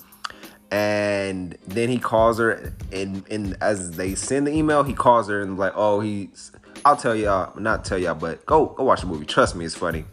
And 0.71 1.57
then 1.65 1.87
he 1.87 1.97
calls 1.97 2.37
her 2.39 2.73
and, 2.91 3.25
and 3.31 3.55
as 3.61 3.91
they 3.91 4.13
send 4.13 4.45
the 4.45 4.51
email 4.51 4.83
he 4.83 4.93
calls 4.93 5.29
her 5.29 5.39
and 5.41 5.57
like 5.57 5.71
oh 5.75 6.01
he's 6.01 6.51
i'll 6.83 6.97
tell 6.97 7.15
y'all 7.15 7.57
not 7.57 7.85
tell 7.85 7.97
y'all 7.97 8.15
but 8.15 8.45
go 8.45 8.65
go 8.65 8.83
watch 8.83 9.01
the 9.01 9.07
movie. 9.07 9.25
Trust 9.25 9.55
me 9.55 9.63
it's 9.63 9.73
funny. 9.73 10.03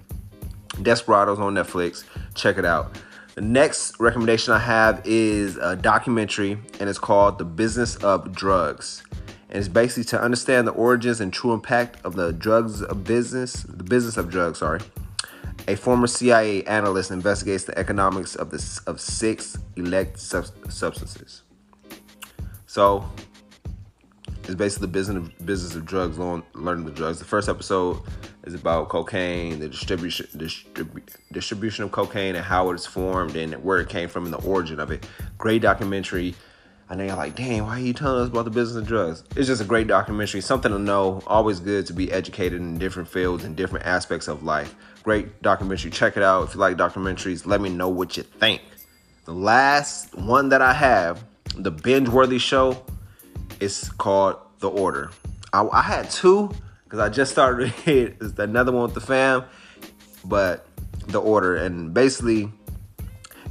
Desperados 0.81 1.41
on 1.41 1.55
netflix. 1.55 2.05
Check 2.35 2.59
it 2.59 2.65
out 2.65 2.97
the 3.35 3.41
next 3.41 3.99
recommendation 3.99 4.53
I 4.53 4.59
have 4.59 5.01
is 5.05 5.57
a 5.57 5.75
documentary, 5.75 6.59
and 6.81 6.89
it's 6.89 6.99
called 6.99 7.39
The 7.39 7.45
Business 7.45 7.97
of 7.97 8.33
Drugs. 8.33 9.03
And 9.49 9.59
it's 9.59 9.69
basically 9.69 10.05
to 10.05 10.21
understand 10.21 10.67
the 10.67 10.73
origins 10.73 11.21
and 11.21 11.33
true 11.33 11.53
impact 11.53 11.99
of 12.05 12.15
the 12.15 12.33
drugs 12.33 12.83
of 12.83 13.05
business, 13.05 13.63
the 13.63 13.85
business 13.85 14.17
of 14.17 14.31
drugs, 14.31 14.59
sorry. 14.59 14.81
A 15.69 15.77
former 15.77 16.07
CIA 16.07 16.65
analyst 16.65 17.11
investigates 17.11 17.65
the 17.65 17.79
economics 17.79 18.35
of 18.35 18.51
the 18.51 18.81
of 18.87 19.01
six 19.01 19.57
elect 19.77 20.19
sub- 20.19 20.47
substances. 20.71 21.43
So, 22.67 23.09
it's 24.45 24.55
basically 24.55 24.87
the 24.87 24.93
business 24.93 25.17
of, 25.17 25.47
business 25.47 25.75
of 25.75 25.85
drugs, 25.85 26.19
learning 26.19 26.85
the 26.85 26.91
drugs. 26.91 27.19
The 27.19 27.25
first 27.25 27.49
episode 27.49 28.01
is 28.45 28.55
about 28.55 28.89
cocaine, 28.89 29.61
the 29.61 29.69
distribution 29.69 30.27
distribu- 30.37 31.03
distribution 31.31 31.85
of 31.85 31.93
cocaine 31.93 32.35
and 32.35 32.45
how 32.45 32.71
it's 32.71 32.87
formed 32.87 33.37
and 33.37 33.55
where 33.63 33.79
it 33.79 33.89
came 33.89 34.09
from 34.09 34.25
and 34.25 34.33
the 34.33 34.41
origin 34.41 34.81
of 34.81 34.91
it. 34.91 35.07
Great 35.39 35.63
documentary. 35.63 36.35
I 36.91 36.95
know 36.95 37.05
you're 37.05 37.17
like, 37.17 37.37
damn, 37.37 37.65
why 37.65 37.79
are 37.79 37.81
you 37.81 37.93
telling 37.93 38.23
us 38.23 38.29
about 38.29 38.45
the 38.45 38.51
business 38.51 38.77
of 38.77 38.87
drugs? 38.87 39.25
It's 39.37 39.47
just 39.47 39.63
a 39.63 39.65
great 39.65 39.87
documentary, 39.87 40.41
something 40.41 40.73
to 40.73 40.79
know. 40.79 41.23
Always 41.27 41.61
good 41.61 41.87
to 41.87 41.93
be 41.93 42.13
educated 42.13 42.61
in 42.61 42.79
different 42.79 43.09
fields 43.09 43.45
and 43.45 43.57
different 43.57 43.87
aspects 43.87 44.29
of 44.29 44.43
life. 44.43 44.75
Great 45.03 45.41
documentary. 45.41 45.91
Check 45.91 46.17
it 46.17 46.23
out. 46.23 46.49
If 46.49 46.55
you 46.55 46.61
like 46.61 46.77
documentaries, 46.77 47.47
let 47.47 47.61
me 47.61 47.71
know 47.71 47.89
what 47.89 48.17
you 48.17 48.25
think. 48.25 48.61
The 49.25 49.33
last 49.33 50.15
one 50.17 50.49
that 50.51 50.61
I 50.61 50.73
have, 50.73 51.25
the 51.57 51.71
binge 51.71 52.09
worthy 52.09 52.39
show, 52.39 52.85
is 53.63 53.89
called 53.91 54.37
The 54.59 54.69
Order. 54.69 55.11
I, 55.53 55.67
I 55.67 55.83
had 55.83 56.11
two 56.11 56.51
because 56.85 56.99
I 56.99 57.09
just 57.09 57.33
started 57.33 57.73
it. 57.87 58.17
It's 58.21 58.39
another 58.39 58.73
one 58.73 58.85
with 58.85 58.95
the 58.95 59.01
fam, 59.01 59.45
but 60.25 60.67
the 61.09 61.21
order 61.21 61.57
and 61.57 61.93
basically 61.93 62.49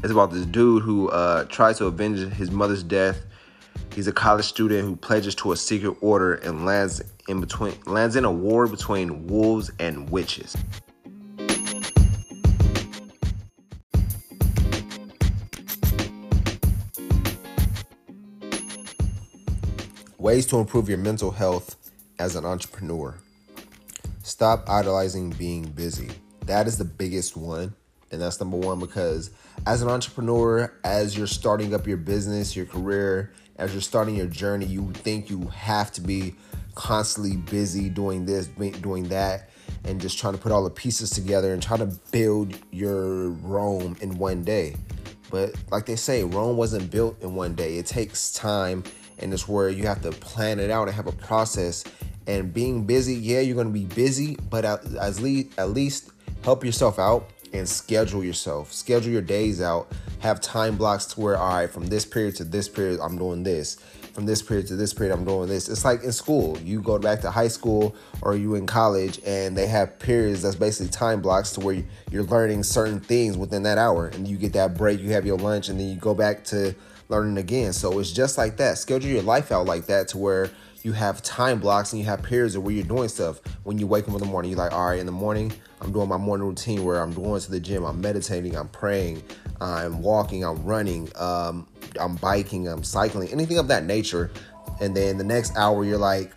it's 0.04 0.12
about 0.12 0.32
this 0.32 0.46
dude 0.46 0.84
who 0.84 1.10
uh, 1.10 1.44
tries 1.46 1.78
to 1.78 1.86
avenge 1.86 2.34
his 2.34 2.50
mother's 2.50 2.82
death. 2.82 3.22
He's 3.94 4.08
a 4.08 4.14
college 4.14 4.46
student 4.46 4.86
who 4.86 4.96
pledges 4.96 5.36
to 5.36 5.52
a 5.52 5.58
secret 5.58 5.98
order 6.02 6.36
and 6.36 6.66
lands 6.66 7.02
in 7.28 7.40
between 7.40 7.74
lands 7.86 8.16
in 8.16 8.26
a 8.26 8.32
war 8.32 8.68
between 8.68 9.28
wolves 9.28 9.70
and 9.80 10.10
witches. 10.10 10.56
Ways 20.22 20.46
to 20.46 20.58
improve 20.58 20.88
your 20.88 21.00
mental 21.00 21.32
health 21.32 21.90
as 22.20 22.36
an 22.36 22.46
entrepreneur. 22.46 23.18
Stop 24.22 24.70
idolizing 24.70 25.32
being 25.32 25.64
busy. 25.64 26.10
That 26.46 26.68
is 26.68 26.78
the 26.78 26.86
biggest 26.86 27.36
one. 27.36 27.74
And 28.12 28.22
that's 28.22 28.40
number 28.40 28.58
one 28.58 28.80
because 28.80 29.32
as 29.66 29.82
an 29.82 29.90
entrepreneur, 29.90 30.72
as 30.84 31.18
you're 31.18 31.26
starting 31.26 31.74
up 31.74 31.88
your 31.88 31.98
business, 31.98 32.56
your 32.56 32.68
career, 32.68 33.34
as 33.56 33.72
you're 33.72 33.82
starting 33.82 34.16
your 34.16 34.28
journey, 34.28 34.68
you 34.68 34.92
think 34.94 35.32
you 35.32 35.48
have 35.48 35.92
to 35.94 36.02
be 36.02 36.36
constantly 36.76 37.38
busy 37.38 37.90
doing 37.90 38.24
this, 38.28 38.46
doing 38.46 39.06
that, 39.06 39.50
and 39.86 40.00
just 40.00 40.20
trying 40.20 40.34
to 40.34 40.40
put 40.40 40.52
all 40.52 40.64
the 40.64 40.70
pieces 40.70 41.10
together 41.10 41.52
and 41.52 41.64
try 41.64 41.78
to 41.78 41.88
build 42.12 42.54
your 42.70 43.30
Rome 43.30 43.98
in 44.02 44.20
one 44.20 44.44
day. 44.44 44.76
But 45.32 45.56
like 45.72 45.88
they 45.88 45.96
say, 45.96 46.24
Rome 46.24 46.58
wasn't 46.58 46.92
built 46.92 47.20
in 47.24 47.34
one 47.34 47.56
day. 47.56 47.78
It 47.78 47.88
takes 47.88 48.34
time, 48.34 48.84
and 49.22 49.34
it's 49.34 49.48
where 49.48 49.70
you 49.70 49.88
have 49.88 50.02
to 50.04 50.12
plan 50.12 50.60
it 50.60 50.70
out 50.70 50.88
and 50.88 50.96
have 50.96 51.08
a 51.08 51.12
process. 51.12 51.84
And 52.28 52.54
being 52.54 52.86
busy, 52.86 53.16
yeah, 53.16 53.40
you're 53.40 53.56
gonna 53.56 53.70
be 53.70 53.86
busy, 53.86 54.38
but 54.50 54.66
at, 54.66 54.86
least 55.22 55.60
at 55.60 55.70
least 55.72 56.12
help 56.44 56.64
yourself 56.64 57.00
out 57.00 57.30
and 57.54 57.68
schedule 57.68 58.24
yourself. 58.24 58.72
Schedule 58.72 59.12
your 59.12 59.22
days 59.22 59.62
out. 59.62 59.92
Have 60.20 60.40
time 60.40 60.78
blocks 60.78 61.06
to 61.06 61.20
where, 61.20 61.38
all 61.38 61.54
right, 61.54 61.70
from 61.70 61.88
this 61.88 62.06
period 62.06 62.36
to 62.38 62.44
this 62.44 62.70
period, 62.70 63.00
I'm 63.02 63.18
doing 63.18 63.44
this 63.44 63.78
from 64.14 64.26
this 64.26 64.42
period 64.42 64.68
to 64.68 64.76
this 64.76 64.94
period, 64.94 65.14
I'm 65.14 65.26
doing 65.26 65.48
this. 65.48 65.70
It's 65.70 65.86
like 65.86 66.04
in 66.04 66.12
school. 66.12 66.58
You 66.60 66.82
go 66.82 67.00
back 67.00 67.22
to 67.22 67.32
high 67.32 67.48
school 67.48 67.96
or 68.22 68.36
you 68.36 68.56
in 68.56 68.66
college, 68.66 69.20
and 69.26 69.58
they 69.58 69.68
have 69.68 70.00
periods 70.00 70.42
that's 70.42 70.56
basically 70.56 70.92
time 70.92 71.22
blocks 71.22 71.52
to 71.54 71.60
where 71.62 71.84
you're 72.12 72.24
learning 72.24 72.64
certain 72.64 73.00
things 73.00 73.38
within 73.38 73.64
that 73.64 73.78
hour, 73.78 74.08
and 74.08 74.28
you 74.28 74.38
get 74.38 74.54
that 74.54 74.78
break, 74.78 75.00
you 75.00 75.12
have 75.12 75.26
your 75.26 75.38
lunch, 75.38 75.70
and 75.70 75.80
then 75.80 75.88
you 75.88 75.96
go 75.96 76.14
back 76.14 76.44
to 76.46 76.76
learning 77.12 77.38
again. 77.38 77.74
So 77.74 78.00
it's 78.00 78.12
just 78.12 78.38
like 78.38 78.58
that. 78.58 78.80
Schedule 78.80 79.12
your 79.12 79.22
life 79.22 79.52
out 79.52 79.68
like 79.68 79.86
that 79.86 80.08
to 80.10 80.18
where 80.18 80.50
you 80.82 80.94
have 80.94 81.22
time 81.22 81.60
blocks 81.60 81.94
and 81.94 82.00
you 82.00 82.08
have 82.08 82.24
periods 82.24 82.56
of 82.56 82.64
where 82.64 82.74
you're 82.74 82.84
doing 82.84 83.08
stuff. 83.08 83.40
When 83.64 83.78
you 83.78 83.86
wake 83.86 84.08
up 84.08 84.16
in 84.16 84.20
the 84.20 84.26
morning, 84.26 84.50
you're 84.50 84.58
like, 84.58 84.72
all 84.72 84.88
right, 84.88 85.00
in 85.00 85.06
the 85.06 85.12
morning, 85.12 85.52
I'm 85.82 85.92
doing 85.92 86.10
my 86.10 86.18
morning 86.18 86.48
routine 86.48 86.84
where 86.84 87.00
I'm 87.00 87.14
going 87.14 87.40
to 87.42 87.52
the 87.52 87.60
gym, 87.60 87.84
I'm 87.86 88.02
meditating, 88.02 88.56
I'm 88.56 88.70
praying, 88.70 89.22
I'm 89.60 90.02
walking, 90.02 90.44
I'm 90.44 90.64
running, 90.64 91.10
um, 91.18 91.68
I'm 92.00 92.16
biking, 92.16 92.68
I'm 92.68 92.84
cycling, 92.84 93.30
anything 93.30 93.60
of 93.60 93.68
that 93.68 93.84
nature. 93.84 94.32
And 94.80 94.96
then 94.96 95.18
the 95.18 95.24
next 95.24 95.56
hour, 95.56 95.86
you're 95.86 96.00
like, 96.00 96.32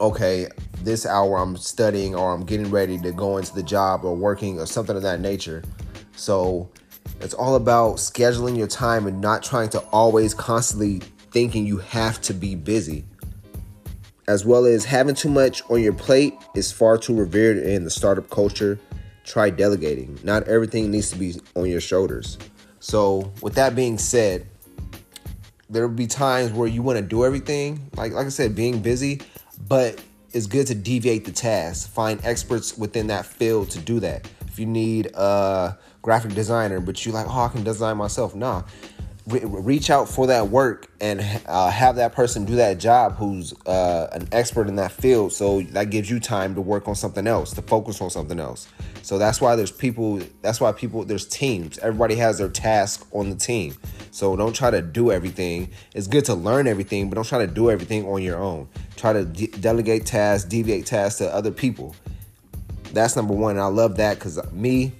okay, 0.00 0.48
this 0.82 1.06
hour 1.06 1.38
I'm 1.38 1.56
studying 1.56 2.14
or 2.14 2.34
I'm 2.34 2.44
getting 2.44 2.70
ready 2.70 2.98
to 2.98 3.12
go 3.12 3.38
into 3.38 3.54
the 3.54 3.62
job 3.62 4.04
or 4.04 4.14
working 4.14 4.58
or 4.60 4.66
something 4.66 4.96
of 4.96 5.02
that 5.02 5.20
nature. 5.20 5.62
So 6.16 6.70
it's 7.20 7.34
all 7.34 7.56
about 7.56 7.96
scheduling 7.96 8.56
your 8.56 8.66
time 8.66 9.06
and 9.06 9.20
not 9.20 9.42
trying 9.42 9.68
to 9.70 9.80
always 9.92 10.34
constantly 10.34 11.00
thinking 11.30 11.66
you 11.66 11.78
have 11.78 12.20
to 12.22 12.34
be 12.34 12.54
busy. 12.54 13.04
As 14.28 14.44
well 14.44 14.64
as 14.64 14.84
having 14.84 15.14
too 15.14 15.28
much 15.28 15.62
on 15.70 15.80
your 15.80 15.92
plate 15.92 16.34
is 16.54 16.72
far 16.72 16.98
too 16.98 17.14
revered 17.14 17.58
in 17.58 17.84
the 17.84 17.90
startup 17.90 18.28
culture. 18.28 18.78
Try 19.24 19.50
delegating. 19.50 20.18
Not 20.24 20.48
everything 20.48 20.90
needs 20.90 21.10
to 21.10 21.16
be 21.16 21.34
on 21.54 21.68
your 21.68 21.80
shoulders. 21.80 22.38
So, 22.80 23.32
with 23.40 23.54
that 23.54 23.74
being 23.74 23.98
said, 23.98 24.46
there'll 25.70 25.88
be 25.88 26.06
times 26.06 26.52
where 26.52 26.68
you 26.68 26.82
want 26.82 26.98
to 26.98 27.04
do 27.04 27.24
everything, 27.24 27.90
like 27.96 28.12
like 28.12 28.26
I 28.26 28.30
said, 28.30 28.54
being 28.54 28.80
busy, 28.80 29.20
but 29.68 30.00
it's 30.32 30.46
good 30.46 30.66
to 30.68 30.74
deviate 30.74 31.24
the 31.24 31.32
task. 31.32 31.90
Find 31.90 32.20
experts 32.24 32.76
within 32.76 33.06
that 33.08 33.26
field 33.26 33.70
to 33.70 33.78
do 33.78 34.00
that. 34.00 34.28
If 34.46 34.58
you 34.58 34.66
need 34.66 35.06
a 35.14 35.76
graphic 36.06 36.34
designer, 36.34 36.78
but 36.78 37.04
you 37.04 37.10
like, 37.10 37.26
oh, 37.28 37.40
I 37.40 37.48
can 37.48 37.64
design 37.64 37.96
myself. 37.96 38.32
Nah, 38.36 38.62
re- 39.26 39.40
reach 39.42 39.90
out 39.90 40.08
for 40.08 40.28
that 40.28 40.50
work 40.50 40.88
and 41.00 41.20
uh, 41.46 41.68
have 41.68 41.96
that 41.96 42.12
person 42.12 42.44
do 42.44 42.54
that 42.54 42.78
job 42.78 43.16
who's 43.16 43.52
uh, 43.66 44.08
an 44.12 44.28
expert 44.30 44.68
in 44.68 44.76
that 44.76 44.92
field. 44.92 45.32
So 45.32 45.62
that 45.72 45.90
gives 45.90 46.08
you 46.08 46.20
time 46.20 46.54
to 46.54 46.60
work 46.60 46.86
on 46.86 46.94
something 46.94 47.26
else, 47.26 47.52
to 47.54 47.62
focus 47.62 48.00
on 48.00 48.10
something 48.10 48.38
else. 48.38 48.68
So 49.02 49.18
that's 49.18 49.40
why 49.40 49.56
there's 49.56 49.72
people. 49.72 50.20
That's 50.42 50.60
why 50.60 50.70
people. 50.70 51.04
There's 51.04 51.26
teams. 51.26 51.76
Everybody 51.78 52.14
has 52.14 52.38
their 52.38 52.50
task 52.50 53.04
on 53.10 53.30
the 53.30 53.36
team. 53.36 53.74
So 54.12 54.36
don't 54.36 54.54
try 54.54 54.70
to 54.70 54.82
do 54.82 55.10
everything. 55.10 55.72
It's 55.92 56.06
good 56.06 56.24
to 56.26 56.34
learn 56.34 56.68
everything, 56.68 57.08
but 57.10 57.16
don't 57.16 57.26
try 57.26 57.44
to 57.44 57.52
do 57.52 57.68
everything 57.68 58.06
on 58.06 58.22
your 58.22 58.38
own. 58.38 58.68
Try 58.94 59.12
to 59.12 59.24
de- 59.24 59.48
delegate 59.48 60.06
tasks, 60.06 60.48
deviate 60.48 60.86
tasks 60.86 61.18
to 61.18 61.34
other 61.34 61.50
people. 61.50 61.96
That's 62.92 63.16
number 63.16 63.34
one. 63.34 63.56
And 63.56 63.60
I 63.60 63.66
love 63.66 63.96
that 63.96 64.20
because 64.20 64.38
me, 64.52 64.92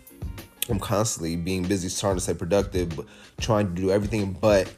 I'm 0.68 0.80
constantly 0.80 1.36
being 1.36 1.64
busy, 1.64 1.88
trying 1.88 2.16
to 2.16 2.20
stay 2.20 2.34
productive, 2.34 2.96
but 2.96 3.06
trying 3.40 3.74
to 3.74 3.80
do 3.80 3.90
everything. 3.90 4.32
But 4.32 4.72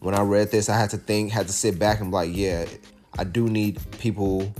when 0.00 0.14
I 0.14 0.22
read 0.22 0.50
this, 0.50 0.68
I 0.68 0.78
had 0.78 0.90
to 0.90 0.96
think, 0.96 1.30
had 1.30 1.46
to 1.46 1.52
sit 1.52 1.78
back 1.78 2.00
and 2.00 2.10
be 2.10 2.14
like, 2.14 2.30
yeah, 2.32 2.66
I 3.18 3.24
do 3.24 3.48
need 3.48 3.78
people 3.98 4.52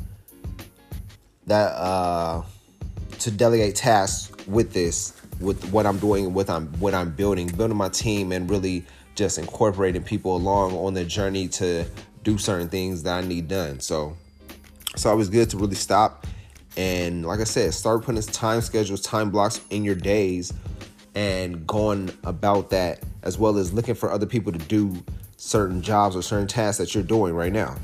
that 1.46 1.72
uh 1.76 2.42
to 3.20 3.30
delegate 3.30 3.74
tasks 3.76 4.32
with 4.46 4.72
this, 4.72 5.14
with 5.40 5.70
what 5.72 5.86
I'm 5.86 5.98
doing, 5.98 6.34
with 6.34 6.50
I'm 6.50 6.68
what 6.78 6.94
I'm 6.94 7.10
building, 7.12 7.48
building 7.48 7.76
my 7.76 7.88
team, 7.88 8.32
and 8.32 8.50
really 8.50 8.84
just 9.14 9.38
incorporating 9.38 10.02
people 10.02 10.36
along 10.36 10.72
on 10.74 10.94
the 10.94 11.04
journey 11.04 11.48
to 11.48 11.86
do 12.22 12.36
certain 12.36 12.68
things 12.68 13.02
that 13.04 13.24
I 13.24 13.26
need 13.26 13.48
done. 13.48 13.80
So, 13.80 14.16
so 14.96 15.12
it 15.12 15.16
was 15.16 15.30
good 15.30 15.48
to 15.50 15.56
really 15.56 15.74
stop 15.74 16.26
and 16.76 17.24
like 17.24 17.40
I 17.40 17.44
said, 17.44 17.72
start 17.72 18.02
putting 18.02 18.20
time 18.22 18.60
schedules, 18.60 19.00
time 19.00 19.30
blocks 19.30 19.60
in 19.70 19.84
your 19.84 19.94
days 19.94 20.52
and 21.14 21.66
going 21.66 22.10
about 22.24 22.70
that 22.70 23.02
as 23.22 23.38
well 23.38 23.56
as 23.56 23.72
looking 23.72 23.94
for 23.94 24.10
other 24.10 24.26
people 24.26 24.52
to 24.52 24.58
do 24.58 25.02
certain 25.38 25.80
jobs 25.80 26.14
or 26.14 26.22
certain 26.22 26.46
tasks 26.46 26.78
that 26.78 26.94
you're 26.94 27.02
doing 27.02 27.34
right 27.34 27.52
now. 27.52 27.76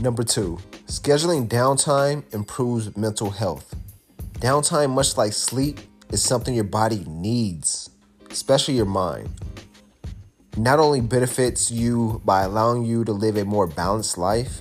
Number 0.00 0.24
two, 0.24 0.58
scheduling 0.86 1.46
downtime 1.46 2.24
improves 2.34 2.96
mental 2.96 3.30
health. 3.30 3.76
Downtime, 4.40 4.90
much 4.90 5.16
like 5.16 5.32
sleep, 5.32 5.78
is 6.10 6.20
something 6.20 6.54
your 6.54 6.64
body 6.64 7.04
needs 7.06 7.91
especially 8.32 8.74
your 8.74 8.86
mind, 8.86 9.28
not 10.56 10.78
only 10.78 11.02
benefits 11.02 11.70
you 11.70 12.20
by 12.24 12.42
allowing 12.42 12.82
you 12.82 13.04
to 13.04 13.12
live 13.12 13.36
a 13.36 13.44
more 13.44 13.66
balanced 13.66 14.16
life, 14.16 14.60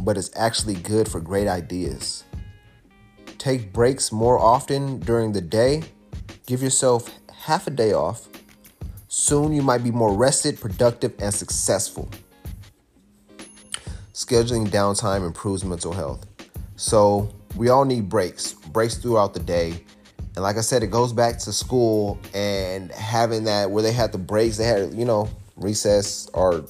but 0.00 0.16
it's 0.16 0.30
actually 0.36 0.74
good 0.74 1.08
for 1.08 1.20
great 1.20 1.48
ideas. 1.48 2.24
Take 3.38 3.72
breaks 3.72 4.12
more 4.12 4.38
often 4.38 5.00
during 5.00 5.32
the 5.32 5.40
day. 5.40 5.82
Give 6.46 6.62
yourself 6.62 7.10
half 7.32 7.66
a 7.66 7.70
day 7.70 7.92
off. 7.92 8.28
Soon 9.08 9.52
you 9.52 9.62
might 9.62 9.82
be 9.82 9.90
more 9.90 10.14
rested, 10.14 10.60
productive, 10.60 11.14
and 11.18 11.34
successful. 11.34 12.08
Scheduling 14.12 14.68
downtime 14.68 15.26
improves 15.26 15.64
mental 15.64 15.92
health. 15.92 16.26
So, 16.76 17.32
we 17.56 17.68
all 17.68 17.84
need 17.84 18.08
breaks, 18.08 18.52
breaks 18.52 18.96
throughout 18.96 19.34
the 19.34 19.40
day 19.40 19.84
and 20.34 20.42
like 20.42 20.56
I 20.56 20.60
said, 20.60 20.82
it 20.82 20.90
goes 20.90 21.12
back 21.12 21.38
to 21.40 21.52
school 21.52 22.18
and 22.34 22.92
having 22.92 23.44
that 23.44 23.70
where 23.70 23.82
they 23.82 23.92
had 23.92 24.12
the 24.12 24.18
breaks, 24.18 24.56
they 24.56 24.64
had, 24.64 24.94
you 24.94 25.04
know, 25.04 25.28
recess 25.56 26.28
or 26.32 26.64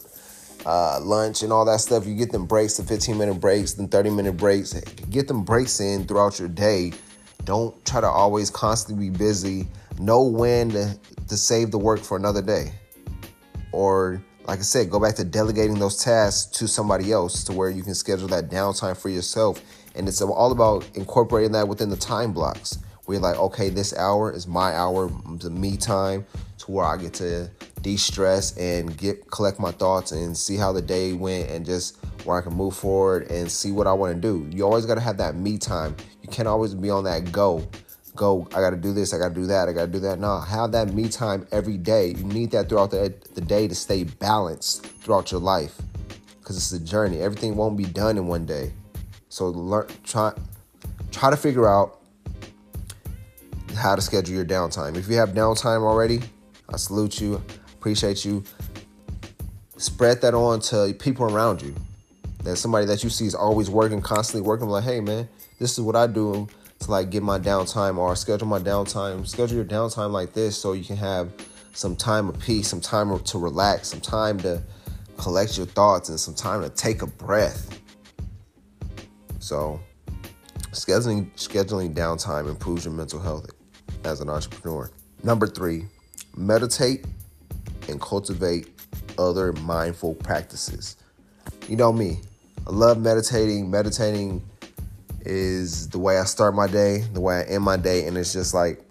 uh, 0.64 1.00
lunch 1.02 1.42
and 1.42 1.52
all 1.52 1.64
that 1.64 1.80
stuff. 1.80 2.06
You 2.06 2.14
get 2.14 2.32
them 2.32 2.46
breaks, 2.46 2.76
the 2.76 2.82
15 2.82 3.18
minute 3.18 3.34
breaks, 3.34 3.74
then 3.74 3.88
30 3.88 4.10
minute 4.10 4.36
breaks. 4.36 4.72
Get 5.10 5.28
them 5.28 5.44
breaks 5.44 5.80
in 5.80 6.06
throughout 6.06 6.38
your 6.38 6.48
day. 6.48 6.92
Don't 7.44 7.84
try 7.84 8.00
to 8.00 8.06
always 8.06 8.50
constantly 8.50 9.10
be 9.10 9.16
busy. 9.16 9.66
Know 9.98 10.22
when 10.22 10.70
to, 10.70 10.98
to 11.28 11.36
save 11.36 11.70
the 11.70 11.78
work 11.78 12.00
for 12.00 12.16
another 12.16 12.42
day. 12.42 12.72
Or, 13.72 14.22
like 14.46 14.60
I 14.60 14.62
said, 14.62 14.90
go 14.90 15.00
back 15.00 15.14
to 15.16 15.24
delegating 15.24 15.78
those 15.78 16.02
tasks 16.02 16.58
to 16.58 16.68
somebody 16.68 17.12
else 17.12 17.44
to 17.44 17.52
where 17.52 17.70
you 17.70 17.82
can 17.82 17.94
schedule 17.94 18.28
that 18.28 18.48
downtime 18.50 18.96
for 18.96 19.08
yourself. 19.08 19.60
And 19.94 20.08
it's 20.08 20.22
all 20.22 20.52
about 20.52 20.88
incorporating 20.94 21.52
that 21.52 21.66
within 21.66 21.90
the 21.90 21.96
time 21.96 22.32
blocks 22.32 22.78
we're 23.08 23.18
like, 23.18 23.36
okay, 23.38 23.70
this 23.70 23.96
hour 23.96 24.30
is 24.30 24.46
my 24.46 24.74
hour, 24.74 25.10
the 25.38 25.48
me 25.48 25.78
time, 25.78 26.26
to 26.58 26.70
where 26.70 26.84
I 26.84 26.98
get 26.98 27.14
to 27.14 27.50
de-stress 27.80 28.54
and 28.58 28.96
get 28.98 29.30
collect 29.30 29.58
my 29.58 29.72
thoughts 29.72 30.12
and 30.12 30.36
see 30.36 30.56
how 30.56 30.72
the 30.72 30.82
day 30.82 31.14
went 31.14 31.48
and 31.48 31.64
just 31.64 31.96
where 32.24 32.38
I 32.38 32.42
can 32.42 32.52
move 32.52 32.76
forward 32.76 33.30
and 33.30 33.50
see 33.50 33.72
what 33.72 33.86
I 33.86 33.94
want 33.94 34.14
to 34.14 34.20
do. 34.20 34.46
You 34.54 34.64
always 34.64 34.84
got 34.84 34.96
to 34.96 35.00
have 35.00 35.16
that 35.16 35.36
me 35.36 35.56
time. 35.56 35.96
You 36.22 36.28
can't 36.28 36.46
always 36.46 36.74
be 36.74 36.90
on 36.90 37.04
that 37.04 37.32
go. 37.32 37.66
Go, 38.14 38.46
I 38.50 38.60
got 38.60 38.70
to 38.70 38.76
do 38.76 38.92
this, 38.92 39.14
I 39.14 39.18
got 39.18 39.28
to 39.30 39.34
do 39.34 39.46
that, 39.46 39.68
I 39.68 39.72
got 39.72 39.86
to 39.86 39.92
do 39.92 40.00
that. 40.00 40.18
No, 40.18 40.40
have 40.40 40.72
that 40.72 40.92
me 40.92 41.08
time 41.08 41.46
every 41.50 41.78
day. 41.78 42.08
You 42.08 42.24
need 42.24 42.50
that 42.50 42.68
throughout 42.68 42.90
the, 42.90 43.14
the 43.34 43.40
day 43.40 43.68
to 43.68 43.74
stay 43.74 44.04
balanced 44.04 44.84
throughout 44.84 45.32
your 45.32 45.40
life 45.40 45.80
because 46.40 46.56
it's 46.56 46.72
a 46.72 46.84
journey. 46.84 47.22
Everything 47.22 47.56
won't 47.56 47.78
be 47.78 47.84
done 47.84 48.18
in 48.18 48.26
one 48.26 48.44
day. 48.44 48.72
So 49.30 49.46
learn, 49.46 49.86
try, 50.04 50.34
try 51.10 51.30
to 51.30 51.36
figure 51.36 51.68
out 51.68 51.97
how 53.78 53.94
to 53.94 54.02
schedule 54.02 54.34
your 54.34 54.44
downtime. 54.44 54.96
If 54.96 55.08
you 55.08 55.16
have 55.16 55.30
downtime 55.30 55.82
already, 55.82 56.20
I 56.68 56.76
salute 56.76 57.20
you, 57.20 57.42
appreciate 57.74 58.24
you. 58.24 58.44
Spread 59.76 60.20
that 60.22 60.34
on 60.34 60.60
to 60.60 60.94
people 60.98 61.26
around 61.26 61.62
you. 61.62 61.74
That 62.42 62.56
somebody 62.56 62.86
that 62.86 63.02
you 63.02 63.10
see 63.10 63.26
is 63.26 63.34
always 63.34 63.70
working, 63.70 64.00
constantly 64.02 64.46
working. 64.46 64.68
Like, 64.68 64.84
hey 64.84 65.00
man, 65.00 65.28
this 65.58 65.78
is 65.78 65.80
what 65.80 65.96
I 65.96 66.06
do 66.06 66.48
to 66.80 66.90
like 66.90 67.10
get 67.10 67.22
my 67.22 67.38
downtime 67.38 67.96
or 67.96 68.14
schedule 68.16 68.48
my 68.48 68.58
downtime. 68.58 69.26
Schedule 69.26 69.56
your 69.56 69.64
downtime 69.64 70.10
like 70.10 70.32
this 70.32 70.58
so 70.58 70.72
you 70.72 70.84
can 70.84 70.96
have 70.96 71.30
some 71.72 71.96
time 71.96 72.28
of 72.28 72.38
peace, 72.40 72.68
some 72.68 72.80
time 72.80 73.18
to 73.18 73.38
relax, 73.38 73.88
some 73.88 74.00
time 74.00 74.38
to 74.40 74.62
collect 75.16 75.56
your 75.56 75.66
thoughts, 75.66 76.08
and 76.08 76.18
some 76.18 76.34
time 76.34 76.62
to 76.62 76.68
take 76.70 77.02
a 77.02 77.06
breath. 77.06 77.80
So, 79.38 79.80
scheduling 80.72 81.30
scheduling 81.36 81.94
downtime 81.94 82.48
improves 82.48 82.84
your 82.84 82.94
mental 82.94 83.20
health 83.20 83.48
as 84.04 84.20
an 84.20 84.28
entrepreneur. 84.28 84.90
Number 85.22 85.46
three, 85.46 85.86
meditate 86.36 87.04
and 87.88 88.00
cultivate 88.00 88.68
other 89.18 89.52
mindful 89.54 90.14
practices. 90.14 90.96
You 91.68 91.76
know 91.76 91.92
me, 91.92 92.20
I 92.66 92.70
love 92.70 93.00
meditating. 93.00 93.70
Meditating 93.70 94.42
is 95.22 95.88
the 95.88 95.98
way 95.98 96.18
I 96.18 96.24
start 96.24 96.54
my 96.54 96.66
day, 96.66 96.98
the 97.12 97.20
way 97.20 97.38
I 97.38 97.42
end 97.42 97.64
my 97.64 97.76
day, 97.76 98.06
and 98.06 98.16
it's 98.16 98.32
just 98.32 98.54
like 98.54 98.82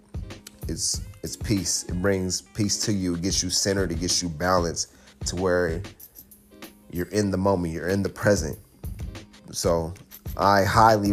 it's 0.68 1.00
it's 1.22 1.36
peace. 1.36 1.84
It 1.84 2.00
brings 2.00 2.42
peace 2.42 2.78
to 2.86 2.92
you. 2.92 3.14
It 3.14 3.22
gets 3.22 3.42
you 3.42 3.50
centered. 3.50 3.90
It 3.90 4.00
gets 4.00 4.22
you 4.22 4.28
balanced 4.28 4.92
to 5.26 5.36
where 5.36 5.82
you're 6.90 7.08
in 7.08 7.30
the 7.30 7.38
moment. 7.38 7.72
You're 7.72 7.88
in 7.88 8.02
the 8.02 8.08
present. 8.08 8.58
So 9.50 9.94
I 10.36 10.62
highly 10.62 11.12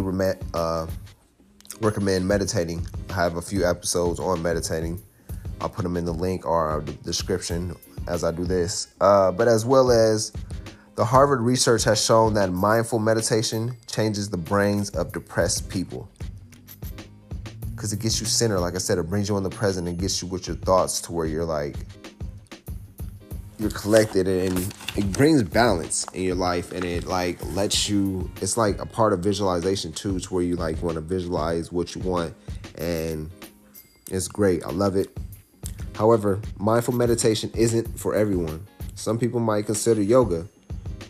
uh, 0.54 0.86
recommend 1.80 2.26
meditating. 2.26 2.86
I 3.10 3.14
have 3.14 3.36
a 3.36 3.42
few 3.42 3.66
episodes 3.66 4.20
on 4.20 4.42
meditating. 4.42 5.02
I'll 5.60 5.68
put 5.68 5.82
them 5.82 5.96
in 5.96 6.04
the 6.04 6.12
link 6.12 6.46
or 6.46 6.82
the 6.84 6.92
description 6.92 7.74
as 8.06 8.24
I 8.24 8.30
do 8.30 8.44
this. 8.44 8.88
Uh, 9.00 9.32
but 9.32 9.48
as 9.48 9.64
well 9.64 9.90
as 9.90 10.32
the 10.94 11.04
Harvard 11.04 11.40
research 11.40 11.84
has 11.84 12.02
shown 12.02 12.34
that 12.34 12.52
mindful 12.52 12.98
meditation 12.98 13.76
changes 13.86 14.30
the 14.30 14.36
brains 14.36 14.90
of 14.90 15.12
depressed 15.12 15.68
people. 15.68 16.08
Because 17.74 17.92
it 17.92 18.00
gets 18.00 18.20
you 18.20 18.26
centered. 18.26 18.60
Like 18.60 18.74
I 18.74 18.78
said, 18.78 18.96
it 18.96 19.04
brings 19.04 19.28
you 19.28 19.36
in 19.36 19.42
the 19.42 19.50
present 19.50 19.86
and 19.86 19.98
gets 19.98 20.22
you 20.22 20.28
with 20.28 20.46
your 20.46 20.56
thoughts 20.56 21.00
to 21.02 21.12
where 21.12 21.26
you're 21.26 21.44
like, 21.44 21.76
you're 23.58 23.70
collected 23.70 24.28
and 24.28 24.74
it 24.96 25.12
brings 25.12 25.42
balance 25.42 26.04
in 26.12 26.22
your 26.22 26.34
life 26.34 26.72
and 26.72 26.84
it 26.84 27.04
like 27.06 27.42
lets 27.54 27.88
you 27.88 28.30
it's 28.42 28.56
like 28.56 28.78
a 28.80 28.86
part 28.86 29.12
of 29.12 29.20
visualization 29.20 29.92
too 29.92 30.16
it's 30.16 30.30
where 30.30 30.42
you 30.42 30.56
like 30.56 30.80
want 30.82 30.94
to 30.94 31.00
visualize 31.00 31.72
what 31.72 31.94
you 31.94 32.00
want 32.02 32.34
and 32.76 33.30
it's 34.10 34.28
great 34.28 34.62
i 34.64 34.70
love 34.70 34.96
it. 34.96 35.16
However 35.94 36.40
mindful 36.58 36.94
meditation 36.94 37.50
isn't 37.54 37.98
for 37.98 38.14
everyone. 38.14 38.66
Some 38.94 39.18
people 39.18 39.40
might 39.40 39.66
consider 39.66 40.02
yoga 40.02 40.46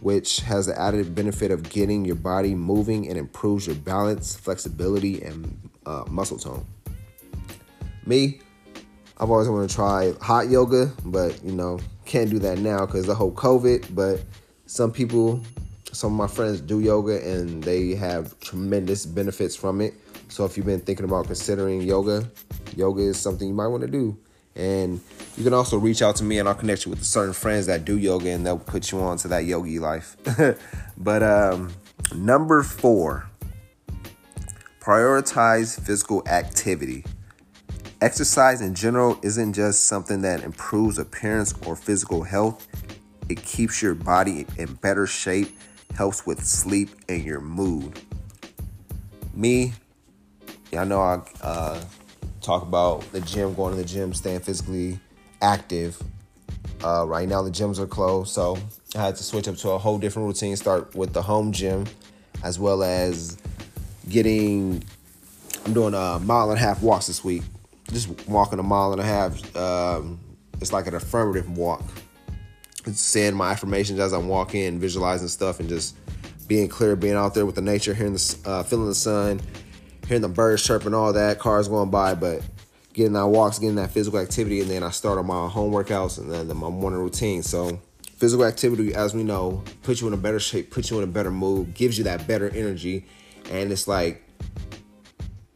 which 0.00 0.41
has 0.41 0.67
the 0.67 0.81
added 0.81 1.15
benefit 1.15 1.50
of 1.50 1.69
getting 1.69 2.05
your 2.05 2.15
body 2.15 2.55
moving 2.55 3.09
and 3.09 3.19
improves 3.19 3.67
your 3.67 3.75
balance 3.76 4.37
flexibility 4.37 5.23
and 5.23 5.71
uh, 5.85 6.05
muscle 6.09 6.38
tone. 6.38 6.65
Me 8.05 8.41
i've 9.18 9.30
always 9.30 9.49
wanted 9.49 9.68
to 9.68 9.75
try 9.75 10.12
hot 10.20 10.49
yoga 10.49 10.90
but 11.04 11.42
you 11.44 11.52
know 11.52 11.78
can't 12.06 12.30
do 12.30 12.38
that 12.38 12.58
now 12.58 12.87
because 12.87 13.06
the 13.06 13.14
whole 13.14 13.32
COVID. 13.32 13.94
But 13.94 14.23
some 14.66 14.90
people, 14.90 15.42
some 15.92 16.12
of 16.12 16.16
my 16.16 16.35
friends 16.35 16.61
do 16.61 16.80
yoga 16.80 17.23
and 17.28 17.62
they 17.62 17.94
have 17.94 18.38
tremendous 18.40 19.04
benefits 19.04 19.54
from 19.54 19.80
it. 19.80 19.92
So 20.28 20.44
if 20.44 20.56
you've 20.56 20.66
been 20.66 20.80
thinking 20.80 21.04
about 21.04 21.26
considering 21.26 21.82
yoga, 21.82 22.28
yoga 22.75 23.02
is 23.02 23.18
something 23.18 23.46
you 23.46 23.54
might 23.54 23.66
want 23.66 23.82
to 23.82 23.90
do. 23.90 24.16
And 24.54 25.00
you 25.37 25.44
can 25.44 25.52
also 25.52 25.76
reach 25.76 26.00
out 26.00 26.16
to 26.16 26.25
me 26.25 26.38
and 26.38 26.49
I'll 26.49 26.54
connect 26.54 26.87
you 26.87 26.90
with 26.90 27.04
certain 27.04 27.35
friends 27.35 27.66
that 27.66 27.85
do 27.85 27.99
yoga 27.99 28.30
and 28.30 28.46
they'll 28.46 28.58
put 28.58 28.90
you 28.90 29.00
on 29.00 29.18
to 29.18 29.28
that 29.28 29.44
yogi 29.44 29.78
life. 29.78 30.16
but 30.96 31.23
um, 31.23 31.73
number 32.14 32.62
four, 32.62 33.28
prioritize 34.80 35.78
physical 35.78 36.26
activity. 36.26 37.04
Exercise 38.03 38.61
in 38.61 38.75
general 38.75 39.19
isn't 39.23 39.55
just 39.55 39.87
something 39.87 40.21
that 40.21 40.43
improves 40.43 40.99
appearance 40.99 41.54
or 41.65 41.75
physical 41.75 42.23
health, 42.23 42.67
it 43.30 43.43
keeps 43.43 43.80
your 43.80 43.95
body 43.95 44.47
in 44.59 44.75
better 44.75 45.06
shape, 45.06 45.49
helps 45.95 46.26
with 46.26 46.45
sleep 46.45 46.91
and 47.09 47.25
your 47.25 47.41
mood. 47.41 47.99
Me, 49.32 49.73
y'all 50.71 50.85
know 50.85 51.00
I 51.00 51.23
uh, 51.41 51.82
talk 52.43 52.63
about 52.63 53.00
the 53.13 53.21
gym, 53.23 53.54
going 53.54 53.75
to 53.75 53.80
the 53.80 53.89
gym, 53.89 54.13
staying 54.13 54.41
physically 54.41 55.00
active. 55.41 55.99
Uh, 56.85 57.06
right 57.06 57.26
now, 57.26 57.41
the 57.41 57.50
gyms 57.50 57.78
are 57.78 57.87
closed, 57.87 58.30
so 58.30 58.59
I 58.95 59.06
had 59.06 59.17
to 59.17 59.23
switch 59.23 59.49
up 59.49 59.56
to 59.56 59.71
a 59.71 59.78
whole 59.78 59.99
different 59.99 60.26
routine. 60.26 60.54
Start 60.56 60.95
with 60.95 61.15
the 61.15 61.23
home 61.23 61.50
gym, 61.50 61.87
as 62.45 62.59
well 62.59 62.82
as 62.82 63.39
getting. 64.11 64.85
I'm 65.65 65.73
doing 65.73 65.95
a 65.95 66.19
mile 66.19 66.50
and 66.50 66.61
a 66.61 66.63
half 66.63 66.82
walks 66.82 67.06
this 67.06 67.25
week 67.25 67.43
just 67.90 68.28
walking 68.28 68.58
a 68.58 68.62
mile 68.62 68.92
and 68.92 69.00
a 69.00 69.04
half. 69.04 69.56
Um, 69.56 70.20
it's 70.60 70.72
like 70.72 70.86
an 70.86 70.94
affirmative 70.94 71.56
walk. 71.56 71.82
It's 72.86 73.00
saying 73.00 73.34
my 73.34 73.50
affirmations 73.50 73.99
as 73.99 74.12
I'm 74.12 74.28
walking, 74.28 74.78
visualizing 74.78 75.28
stuff, 75.28 75.60
and 75.60 75.68
just 75.68 75.96
being 76.46 76.68
clear, 76.68 76.94
being 76.96 77.14
out 77.14 77.34
there 77.34 77.44
with 77.44 77.56
the 77.56 77.62
nature, 77.62 77.94
hearing 77.94 78.14
the, 78.14 78.38
uh, 78.44 78.62
feeling 78.62 78.86
the 78.86 78.94
sun, 78.94 79.40
hearing 80.06 80.22
the 80.22 80.28
birds 80.28 80.64
chirping, 80.64 80.94
all 80.94 81.12
that, 81.12 81.38
cars 81.38 81.68
going 81.68 81.90
by, 81.90 82.14
but 82.14 82.42
getting 82.92 83.12
that 83.14 83.26
walks, 83.26 83.58
getting 83.58 83.76
that 83.76 83.90
physical 83.90 84.18
activity, 84.18 84.60
and 84.60 84.70
then 84.70 84.82
I 84.82 84.90
start 84.90 85.18
on 85.18 85.26
my 85.26 85.49
home 85.49 85.72
workouts 85.72 86.18
and 86.18 86.30
then 86.30 86.46
my 86.56 86.70
morning 86.70 87.00
routine. 87.00 87.42
So 87.42 87.80
physical 88.16 88.44
activity, 88.46 88.94
as 88.94 89.14
we 89.14 89.22
know, 89.22 89.62
puts 89.82 90.00
you 90.00 90.06
in 90.06 90.14
a 90.14 90.16
better 90.16 90.40
shape, 90.40 90.70
puts 90.70 90.90
you 90.90 90.99
in 90.99 91.04
a 91.04 91.08
better 91.08 91.30
mood, 91.30 91.75
gives 91.75 91.99
you 91.99 92.04
that 92.04 92.26
better 92.26 92.49
energy, 92.50 93.06
and 93.50 93.70
it's 93.70 93.88
like 93.88 94.25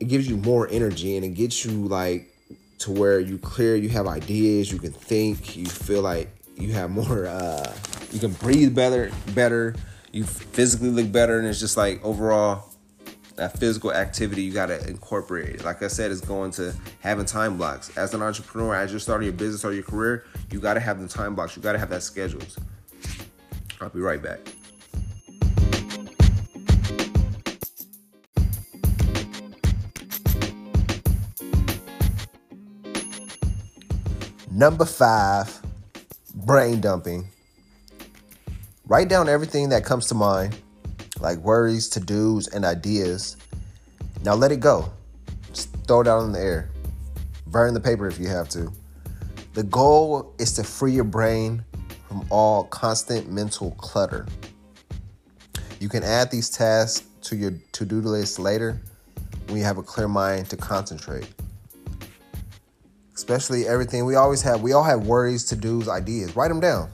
it 0.01 0.09
gives 0.09 0.29
you 0.29 0.37
more 0.39 0.67
energy 0.71 1.17
and 1.17 1.25
it 1.25 1.35
gets 1.35 1.65
you 1.65 1.73
like 1.87 2.35
to 2.79 2.91
where 2.91 3.21
you 3.21 3.39
clear, 3.39 3.77
you 3.77 3.91
have 3.91 4.07
ideas, 4.07 4.73
you 4.73 4.79
can 4.79 4.93
think, 4.93 5.57
you 5.57 5.67
feel 5.67 6.03
like 6.03 6.29
you 6.57 6.73
have 6.73 6.91
more 6.91 7.27
uh 7.27 7.75
you 8.11 8.19
can 8.19 8.33
breathe 8.33 8.75
better 8.75 9.11
better, 9.35 9.75
you 10.13 10.25
physically 10.25 10.91
look 10.91 11.13
better 11.13 11.39
and 11.39 11.47
it's 11.47 11.61
just 11.61 11.77
like 11.77 12.03
overall 12.05 12.71
that 13.37 13.59
physical 13.59 13.91
activity 13.91 14.43
you 14.43 14.53
got 14.53 14.67
to 14.67 14.87
incorporate. 14.87 15.65
Like 15.65 15.83
I 15.83 15.89
said, 15.89 16.11
it's 16.11 16.21
going 16.21 16.51
to 16.53 16.75
having 17.01 17.25
time 17.25 17.57
blocks. 17.57 17.97
As 17.97 18.13
an 18.13 18.21
entrepreneur, 18.21 18.75
as 18.75 18.91
you're 18.91 19.01
starting 19.01 19.25
your 19.25 19.33
business 19.33 19.65
or 19.65 19.73
your 19.73 19.83
career, 19.83 20.25
you 20.51 20.61
got 20.61 20.75
to 20.75 20.81
have 20.81 21.01
the 21.01 21.09
time 21.09 21.35
blocks. 21.35 21.57
You 21.57 21.63
got 21.63 21.73
to 21.73 21.79
have 21.79 21.89
that 21.89 22.03
schedules. 22.03 22.59
I'll 23.81 23.89
be 23.89 24.01
right 24.01 24.23
back. 24.23 24.41
Number 34.61 34.85
five, 34.85 35.59
brain 36.35 36.83
dumping. 36.83 37.27
Write 38.87 39.09
down 39.09 39.27
everything 39.27 39.71
that 39.71 39.87
comes 39.87 40.05
to 40.09 40.15
mind, 40.15 40.55
like 41.19 41.39
worries, 41.39 41.89
to 41.89 41.99
dos, 41.99 42.47
and 42.49 42.67
ideas. 42.67 43.39
Now 44.23 44.35
let 44.35 44.53
it 44.53 44.61
go. 44.61 44.93
Just 45.55 45.75
throw 45.87 46.03
it 46.03 46.07
out 46.07 46.25
in 46.25 46.33
the 46.33 46.41
air. 46.41 46.69
Burn 47.47 47.73
the 47.73 47.81
paper 47.81 48.07
if 48.07 48.19
you 48.19 48.29
have 48.29 48.51
to. 48.51 48.71
The 49.55 49.63
goal 49.63 50.35
is 50.39 50.53
to 50.57 50.63
free 50.63 50.93
your 50.93 51.05
brain 51.05 51.65
from 52.07 52.27
all 52.29 52.65
constant 52.65 53.33
mental 53.33 53.71
clutter. 53.79 54.27
You 55.79 55.89
can 55.89 56.03
add 56.03 56.31
these 56.31 56.51
tasks 56.51 57.07
to 57.23 57.35
your 57.35 57.55
to 57.73 57.87
do 57.87 58.03
list 58.03 58.39
later 58.39 58.79
when 59.47 59.57
you 59.57 59.65
have 59.65 59.79
a 59.79 59.83
clear 59.83 60.07
mind 60.07 60.51
to 60.51 60.59
concentrate 60.59 61.33
especially 63.21 63.69
everything 63.69 64.07
we 64.07 64.15
always 64.15 64.41
have. 64.41 64.63
We 64.63 64.73
all 64.73 64.83
have 64.83 65.07
worries, 65.07 65.45
to 65.47 65.57
dos, 65.57 65.89
ideas. 65.89 66.35
Write 66.35 66.49
them 66.49 66.59
down. 66.59 66.91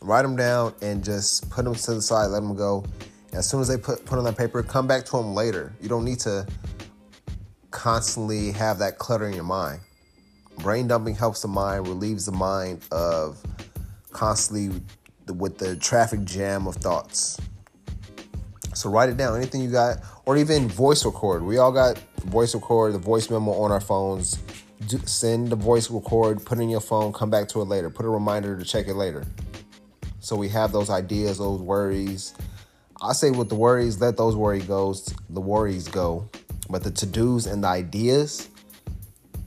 Write 0.00 0.22
them 0.22 0.36
down 0.36 0.72
and 0.80 1.02
just 1.02 1.50
put 1.50 1.64
them 1.64 1.74
to 1.74 1.94
the 1.94 2.00
side. 2.00 2.26
Let 2.26 2.40
them 2.40 2.54
go. 2.54 2.84
As 3.32 3.48
soon 3.50 3.60
as 3.60 3.66
they 3.66 3.76
put 3.76 4.04
put 4.04 4.16
on 4.16 4.24
that 4.24 4.38
paper, 4.38 4.62
come 4.62 4.86
back 4.86 5.04
to 5.06 5.12
them 5.16 5.34
later. 5.34 5.74
You 5.80 5.88
don't 5.88 6.04
need 6.04 6.20
to 6.20 6.46
constantly 7.72 8.52
have 8.52 8.78
that 8.78 8.98
clutter 8.98 9.26
in 9.26 9.34
your 9.34 9.44
mind. 9.44 9.80
Brain 10.60 10.86
dumping 10.86 11.16
helps 11.16 11.42
the 11.42 11.48
mind, 11.48 11.88
relieves 11.88 12.26
the 12.26 12.32
mind 12.32 12.84
of 12.92 13.42
constantly 14.12 14.80
with 15.34 15.58
the 15.58 15.74
traffic 15.74 16.22
jam 16.22 16.68
of 16.68 16.76
thoughts. 16.76 17.40
So 18.72 18.88
write 18.88 19.08
it 19.08 19.16
down. 19.16 19.36
Anything 19.36 19.62
you 19.62 19.70
got, 19.70 19.98
or 20.26 20.36
even 20.36 20.68
voice 20.68 21.04
record. 21.04 21.42
We 21.42 21.58
all 21.58 21.72
got 21.72 21.98
voice 22.20 22.54
record, 22.54 22.94
the 22.94 22.98
voice 22.98 23.30
memo 23.30 23.50
on 23.50 23.72
our 23.72 23.80
phones 23.80 24.38
send 25.04 25.48
the 25.48 25.56
voice 25.56 25.90
record, 25.90 26.44
put 26.44 26.58
in 26.58 26.68
your 26.68 26.80
phone, 26.80 27.12
come 27.12 27.30
back 27.30 27.48
to 27.48 27.60
it 27.60 27.64
later. 27.64 27.90
Put 27.90 28.06
a 28.06 28.08
reminder 28.08 28.56
to 28.58 28.64
check 28.64 28.88
it 28.88 28.94
later. 28.94 29.24
So 30.20 30.36
we 30.36 30.48
have 30.48 30.72
those 30.72 30.90
ideas, 30.90 31.38
those 31.38 31.60
worries. 31.60 32.34
I 33.02 33.12
say 33.12 33.30
with 33.30 33.48
the 33.48 33.54
worries, 33.54 34.00
let 34.00 34.16
those 34.16 34.36
worry 34.36 34.60
goes, 34.60 35.14
the 35.28 35.40
worries 35.40 35.88
go. 35.88 36.28
But 36.70 36.82
the 36.82 36.90
to-dos 36.90 37.46
and 37.46 37.62
the 37.62 37.68
ideas, 37.68 38.48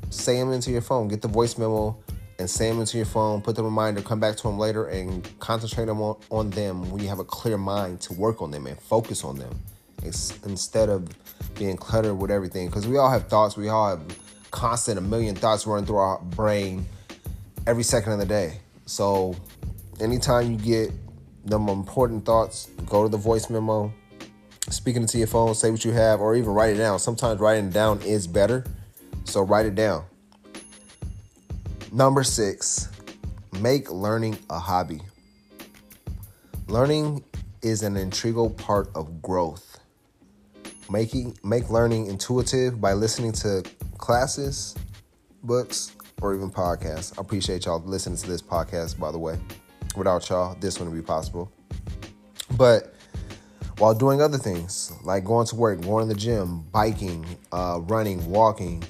say 0.10 0.38
them 0.38 0.52
into 0.52 0.72
your 0.72 0.82
phone. 0.82 1.08
Get 1.08 1.22
the 1.22 1.28
voice 1.28 1.58
memo 1.58 1.98
and 2.38 2.48
say 2.48 2.70
them 2.70 2.80
into 2.80 2.98
your 2.98 3.08
phone. 3.08 3.42
Put 3.42 3.56
the 3.56 3.64
reminder, 3.64 4.02
come 4.02 4.20
back 4.20 4.38
to 4.38 4.44
them 4.44 4.60
later, 4.60 4.88
and 4.88 5.28
concentrate 5.40 5.90
on, 5.90 6.16
on 6.30 6.50
them 6.52 6.92
when 6.92 7.02
you 7.02 7.10
have 7.10 7.20
a 7.20 7.26
clear 7.26 7.58
mind 7.58 8.00
to 8.02 8.14
work 8.14 8.42
on 8.42 8.52
them 8.52 8.68
and 8.68 8.80
focus 8.80 9.24
on 9.24 9.40
them. 9.40 9.60
It's, 10.04 10.38
instead 10.46 10.90
of 10.90 11.10
being 11.56 11.76
cluttered 11.76 12.20
with 12.20 12.30
everything. 12.30 12.68
Because 12.68 12.88
we 12.88 12.98
all 12.98 13.10
have 13.10 13.28
thoughts, 13.28 13.58
we 13.58 13.70
all 13.70 13.90
have 13.90 14.02
constant, 14.52 14.98
a 14.98 15.02
million 15.02 15.36
thoughts 15.36 15.68
running 15.68 15.86
through 15.86 15.98
our 15.98 16.20
brain. 16.20 16.86
every 17.68 17.84
second 17.84 18.14
of 18.14 18.20
the 18.20 18.26
day. 18.26 18.60
So 18.86 19.36
anytime 20.00 20.52
you 20.52 20.58
get 20.58 20.92
them 21.46 21.68
important 21.68 22.26
thoughts, 22.26 22.70
go 22.86 23.04
to 23.04 23.10
the 23.10 23.18
voice 23.18 23.50
memo, 23.50 23.94
speaking 24.70 25.02
into 25.02 25.18
your 25.18 25.28
phone, 25.28 25.54
say 25.54 25.70
what 25.70 25.84
you 25.84 25.92
have, 25.92 26.22
or 26.22 26.36
even 26.36 26.52
write 26.52 26.74
it 26.74 26.78
down. 26.78 26.98
Sometimes 27.00 27.40
writing 27.40 27.70
down 27.70 28.02
is 28.02 28.26
better. 28.26 28.64
So 29.26 29.42
write 29.42 29.66
it 29.66 29.76
down. 29.76 30.06
Number 31.92 32.24
six, 32.24 32.90
make 33.60 33.92
learning 33.92 34.38
a 34.50 34.60
hobby. 34.60 35.02
Learning 36.68 37.24
is 37.62 37.84
an 37.84 37.98
integral 37.98 38.50
part 38.50 38.90
of 38.96 39.22
growth. 39.22 39.80
Making 40.90 41.38
make 41.44 41.70
learning 41.70 42.08
intuitive 42.08 42.80
by 42.80 42.94
listening 42.94 43.34
to 43.34 43.64
classes, 43.98 44.76
books, 45.44 45.96
or 46.22 46.36
even 46.36 46.50
podcasts. 46.50 47.18
I 47.18 47.22
appreciate 47.22 47.66
y'all 47.66 47.82
listening 47.84 48.18
to 48.18 48.28
this 48.28 48.42
podcast, 48.42 49.00
by 49.00 49.12
the 49.12 49.20
way. 49.20 49.40
Without 49.96 50.30
y'all, 50.30 50.56
this 50.60 50.80
wouldn't 50.80 50.96
be 50.96 51.02
possible. 51.02 51.52
But 52.58 52.94
while 53.78 53.94
doing 53.94 54.22
other 54.22 54.38
things 54.38 54.92
like 55.04 55.24
going 55.24 55.48
to 55.48 55.56
work, 55.56 55.82
going 55.82 56.08
to 56.08 56.14
the 56.14 56.20
gym, 56.20 56.62
biking, 56.72 57.26
uh, 57.52 57.80
running, 57.84 58.30
walking, 58.30 58.84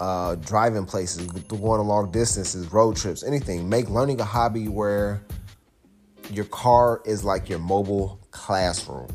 uh, 0.00 0.36
driving 0.36 0.84
places, 0.84 1.26
going 1.26 1.86
long 1.86 2.10
distances, 2.10 2.72
road 2.72 2.96
trips, 2.96 3.22
anything. 3.22 3.68
Make 3.68 3.90
learning 3.90 4.20
a 4.20 4.24
hobby 4.24 4.68
where 4.68 5.22
your 6.30 6.44
car 6.46 7.02
is 7.04 7.24
like 7.24 7.48
your 7.48 7.58
mobile 7.58 8.20
classroom. 8.30 9.08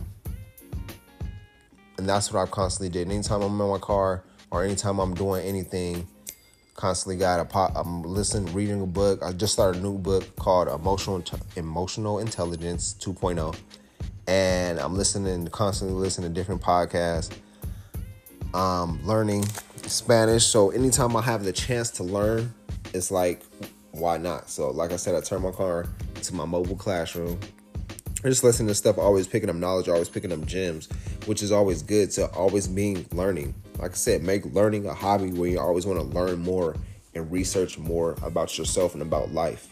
And 1.97 2.09
that's 2.09 2.31
what 2.31 2.41
I've 2.41 2.51
constantly 2.51 2.89
did. 2.89 3.09
Anytime 3.09 3.41
I'm 3.41 3.59
in 3.59 3.67
my 3.67 3.77
car 3.77 4.23
or 4.53 4.63
anytime 4.63 4.99
I'm 4.99 5.15
doing 5.15 5.43
anything, 5.43 6.07
constantly 6.75 7.17
got 7.17 7.39
a 7.39 7.45
pop. 7.45 7.73
I'm 7.75 8.03
listening, 8.03 8.53
reading 8.53 8.81
a 8.81 8.85
book. 8.85 9.21
I 9.23 9.33
just 9.33 9.51
started 9.51 9.79
a 9.79 9.83
new 9.83 9.97
book 9.97 10.35
called 10.35 10.67
Emotional 10.67 11.21
Emotional 11.57 12.19
Intelligence 12.19 12.95
2.0, 12.99 13.57
and 14.27 14.79
I'm 14.79 14.95
listening, 14.95 15.47
constantly 15.47 15.97
listening 15.97 16.31
to 16.31 16.39
different 16.39 16.61
podcasts. 16.61 17.35
Um, 18.53 18.99
learning 19.03 19.45
Spanish. 19.87 20.45
So 20.45 20.69
anytime 20.69 21.15
I 21.15 21.21
have 21.23 21.43
the 21.43 21.51
chance 21.51 21.89
to 21.91 22.03
learn, 22.03 22.53
it's 22.93 23.09
like, 23.09 23.41
why 23.91 24.17
not? 24.17 24.51
So 24.51 24.69
like 24.69 24.91
I 24.91 24.97
said, 24.97 25.15
I 25.15 25.21
turn 25.21 25.41
my 25.41 25.49
car 25.49 25.87
to 26.21 26.35
my 26.35 26.45
mobile 26.45 26.75
classroom. 26.75 27.39
I 28.23 28.29
just 28.29 28.43
listening 28.43 28.69
to 28.69 28.75
stuff, 28.75 28.97
always 28.97 29.27
picking 29.27 29.49
up 29.49 29.57
knowledge, 29.57 29.89
always 29.89 30.07
picking 30.07 30.31
up 30.31 30.45
gems, 30.45 30.87
which 31.25 31.43
is 31.43 31.51
always 31.51 31.81
good 31.81 32.09
to 32.11 32.27
always 32.27 32.69
being 32.69 33.05
learning. 33.11 33.53
Like 33.79 33.91
I 33.91 33.95
said, 33.95 34.23
make 34.23 34.45
learning 34.45 34.85
a 34.85 34.93
hobby 34.93 35.33
where 35.33 35.49
you 35.49 35.59
always 35.59 35.85
want 35.85 35.99
to 35.99 36.05
learn 36.17 36.39
more 36.39 36.77
and 37.13 37.29
research 37.29 37.77
more 37.77 38.15
about 38.23 38.57
yourself 38.57 38.93
and 38.93 39.01
about 39.01 39.33
life. 39.33 39.67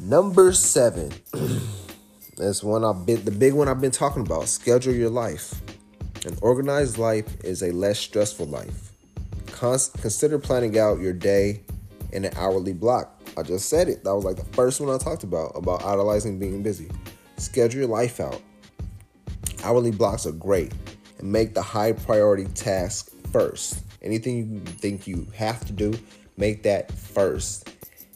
Number 0.00 0.52
seven. 0.52 1.12
That's 2.36 2.62
one 2.62 2.84
I've 2.84 3.06
been 3.06 3.24
the 3.24 3.30
big 3.30 3.54
one 3.54 3.68
I've 3.68 3.80
been 3.80 3.92
talking 3.92 4.22
about. 4.22 4.48
Schedule 4.48 4.94
your 4.94 5.10
life. 5.10 5.54
An 6.26 6.36
organized 6.42 6.98
life 6.98 7.44
is 7.44 7.62
a 7.62 7.70
less 7.70 8.00
stressful 8.00 8.46
life. 8.46 8.90
consider 9.56 10.40
planning 10.40 10.76
out 10.76 10.98
your 10.98 11.12
day 11.12 11.62
in 12.12 12.24
an 12.24 12.32
hourly 12.36 12.72
block. 12.72 13.15
I 13.36 13.42
just 13.42 13.68
said 13.68 13.88
it. 13.88 14.02
That 14.04 14.14
was 14.14 14.24
like 14.24 14.36
the 14.36 14.44
first 14.54 14.80
one 14.80 14.94
I 14.94 14.98
talked 14.98 15.22
about, 15.22 15.52
about 15.54 15.84
idolizing 15.84 16.38
being 16.38 16.62
busy. 16.62 16.90
Schedule 17.36 17.80
your 17.80 17.88
life 17.88 18.18
out. 18.20 18.40
Hourly 19.62 19.90
blocks 19.90 20.26
are 20.26 20.32
great 20.32 20.72
and 21.18 21.30
make 21.30 21.54
the 21.54 21.62
high 21.62 21.92
priority 21.92 22.44
task 22.44 23.10
first. 23.32 23.82
Anything 24.02 24.50
you 24.54 24.60
think 24.60 25.06
you 25.06 25.26
have 25.34 25.64
to 25.66 25.72
do, 25.72 25.92
make 26.36 26.62
that 26.62 26.90
first. 26.92 27.70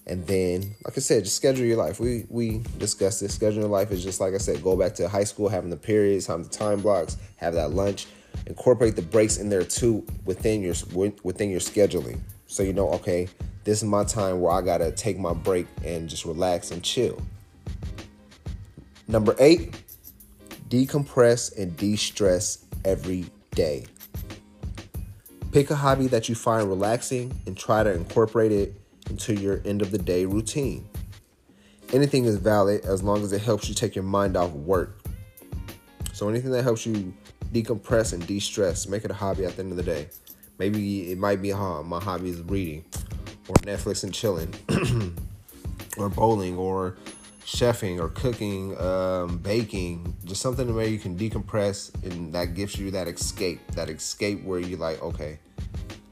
And 0.07 0.27
then, 0.27 0.75
like 0.85 0.97
I 0.97 1.01
said, 1.01 1.25
just 1.25 1.37
schedule 1.37 1.65
your 1.65 1.77
life. 1.77 2.01
We 2.01 2.25
we 2.29 2.63
discussed 2.79 3.21
this. 3.21 3.35
Schedule 3.35 3.61
your 3.61 3.69
life 3.69 3.91
is 3.91 4.03
just 4.03 4.21
like 4.21 4.35
I 4.35 4.39
said, 4.39 4.63
go 4.63 4.77
back 4.77 4.95
to 4.97 5.09
high 5.09 5.25
school, 5.25 5.49
having 5.49 5.71
the 5.71 5.77
periods, 5.77 6.27
having 6.27 6.45
the 6.45 6.51
time 6.51 6.81
blocks, 6.81 7.17
have 7.37 7.55
that 7.55 7.73
lunch. 7.73 8.07
Incorporate 8.47 8.97
the 8.97 9.03
breaks 9.03 9.37
in 9.37 9.51
there 9.51 9.65
too 9.65 10.07
within 10.25 10.63
your 10.63 10.75
within 11.23 11.51
your 11.51 11.61
scheduling. 11.61 12.21
So 12.51 12.65
you 12.65 12.73
know, 12.73 12.91
okay, 12.95 13.29
this 13.63 13.79
is 13.79 13.85
my 13.85 14.03
time 14.03 14.41
where 14.41 14.53
I 14.53 14.61
gotta 14.61 14.91
take 14.91 15.17
my 15.17 15.33
break 15.33 15.69
and 15.85 16.09
just 16.09 16.25
relax 16.25 16.73
and 16.73 16.83
chill. 16.83 17.23
Number 19.07 19.37
eight, 19.39 19.81
decompress 20.69 21.57
and 21.57 21.77
de-stress 21.77 22.65
every 22.85 23.27
day. 23.53 23.87
Pick 25.53 25.71
a 25.71 25.77
hobby 25.77 26.09
that 26.09 26.29
you 26.29 26.35
find 26.35 26.69
relaxing 26.69 27.41
and 27.47 27.57
try 27.57 27.85
to 27.85 27.93
incorporate 27.93 28.51
it 28.51 28.75
into 29.09 29.33
your 29.35 29.63
end 29.65 29.81
of 29.81 29.93
the 29.93 29.99
day 29.99 30.25
routine. 30.25 30.89
Anything 31.93 32.25
is 32.25 32.37
valid 32.37 32.85
as 32.85 33.01
long 33.01 33.23
as 33.23 33.33
it 33.33 33.43
helps 33.43 33.69
you 33.69 33.77
take 33.77 33.95
your 33.95 34.05
mind 34.05 34.37
off 34.37 34.51
work. 34.51 34.99
So 36.13 36.29
anything 36.29 36.51
that 36.51 36.65
helps 36.65 36.85
you 36.85 37.15
decompress 37.53 38.13
and 38.13 38.27
de-stress, 38.27 38.89
make 38.89 39.05
it 39.05 39.13
a 39.13 39.15
hobby 39.15 39.45
at 39.45 39.55
the 39.55 39.63
end 39.63 39.71
of 39.71 39.77
the 39.77 39.85
day. 39.85 40.09
Maybe 40.61 41.11
it 41.11 41.17
might 41.17 41.41
be 41.41 41.49
huh, 41.49 41.83
my 41.83 42.01
hobby 42.01 42.29
is 42.29 42.43
reading 42.43 42.85
or 43.49 43.55
Netflix 43.65 44.05
and 44.05 44.13
chilling 44.13 44.53
or 45.97 46.11
bowling 46.11 46.59
or 46.59 46.99
chefing 47.47 47.99
or 47.99 48.11
cooking, 48.11 48.79
um, 48.79 49.39
baking, 49.39 50.15
just 50.27 50.43
something 50.43 50.75
where 50.75 50.87
you 50.87 50.99
can 50.99 51.17
decompress 51.17 51.95
and 52.05 52.35
that 52.35 52.53
gives 52.53 52.77
you 52.77 52.91
that 52.91 53.09
escape, 53.09 53.59
that 53.73 53.89
escape 53.89 54.45
where 54.45 54.61
you're 54.61 54.79
like, 54.79 55.03
okay, 55.03 55.39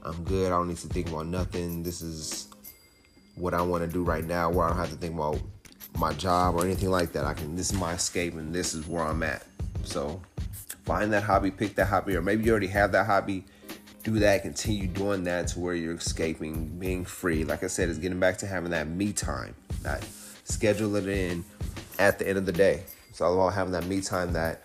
I'm 0.03 0.23
good. 0.23 0.47
I 0.47 0.49
don't 0.49 0.67
need 0.67 0.77
to 0.77 0.87
think 0.87 1.09
about 1.09 1.27
nothing. 1.27 1.83
This 1.83 2.01
is 2.01 2.47
what 3.35 3.53
I 3.53 3.61
want 3.61 3.83
to 3.83 3.87
do 3.87 4.03
right 4.03 4.25
now, 4.25 4.49
where 4.49 4.65
I 4.65 4.69
don't 4.69 4.77
have 4.79 4.89
to 4.89 4.95
think 4.95 5.13
about 5.13 5.39
my 5.99 6.11
job 6.13 6.55
or 6.55 6.65
anything 6.65 6.89
like 6.89 7.11
that. 7.11 7.23
I 7.23 7.35
can. 7.35 7.55
This 7.55 7.71
is 7.71 7.77
my 7.77 7.93
escape, 7.93 8.33
and 8.33 8.51
this 8.51 8.73
is 8.73 8.87
where 8.87 9.03
I'm 9.03 9.21
at. 9.21 9.45
So 9.83 10.19
find 10.85 11.13
that 11.13 11.21
hobby, 11.21 11.51
pick 11.51 11.75
that 11.75 11.85
hobby, 11.85 12.15
or 12.15 12.23
maybe 12.23 12.45
you 12.45 12.51
already 12.51 12.67
have 12.67 12.91
that 12.93 13.05
hobby. 13.05 13.45
Do 14.09 14.17
that. 14.21 14.41
Continue 14.41 14.87
doing 14.87 15.23
that 15.25 15.49
to 15.49 15.59
where 15.59 15.75
you're 15.75 15.93
escaping, 15.93 16.67
being 16.79 17.05
free. 17.05 17.43
Like 17.43 17.63
I 17.63 17.67
said, 17.67 17.89
it's 17.89 17.99
getting 17.99 18.19
back 18.19 18.39
to 18.39 18.47
having 18.47 18.71
that 18.71 18.87
me 18.87 19.13
time. 19.13 19.53
That 19.83 20.03
schedule 20.45 20.95
it 20.95 21.07
in 21.07 21.45
at 21.99 22.17
the 22.17 22.27
end 22.27 22.39
of 22.39 22.47
the 22.47 22.51
day. 22.51 22.85
It's 23.11 23.21
all 23.21 23.35
about 23.35 23.53
having 23.53 23.71
that 23.73 23.85
me 23.85 24.01
time, 24.01 24.33
that 24.33 24.63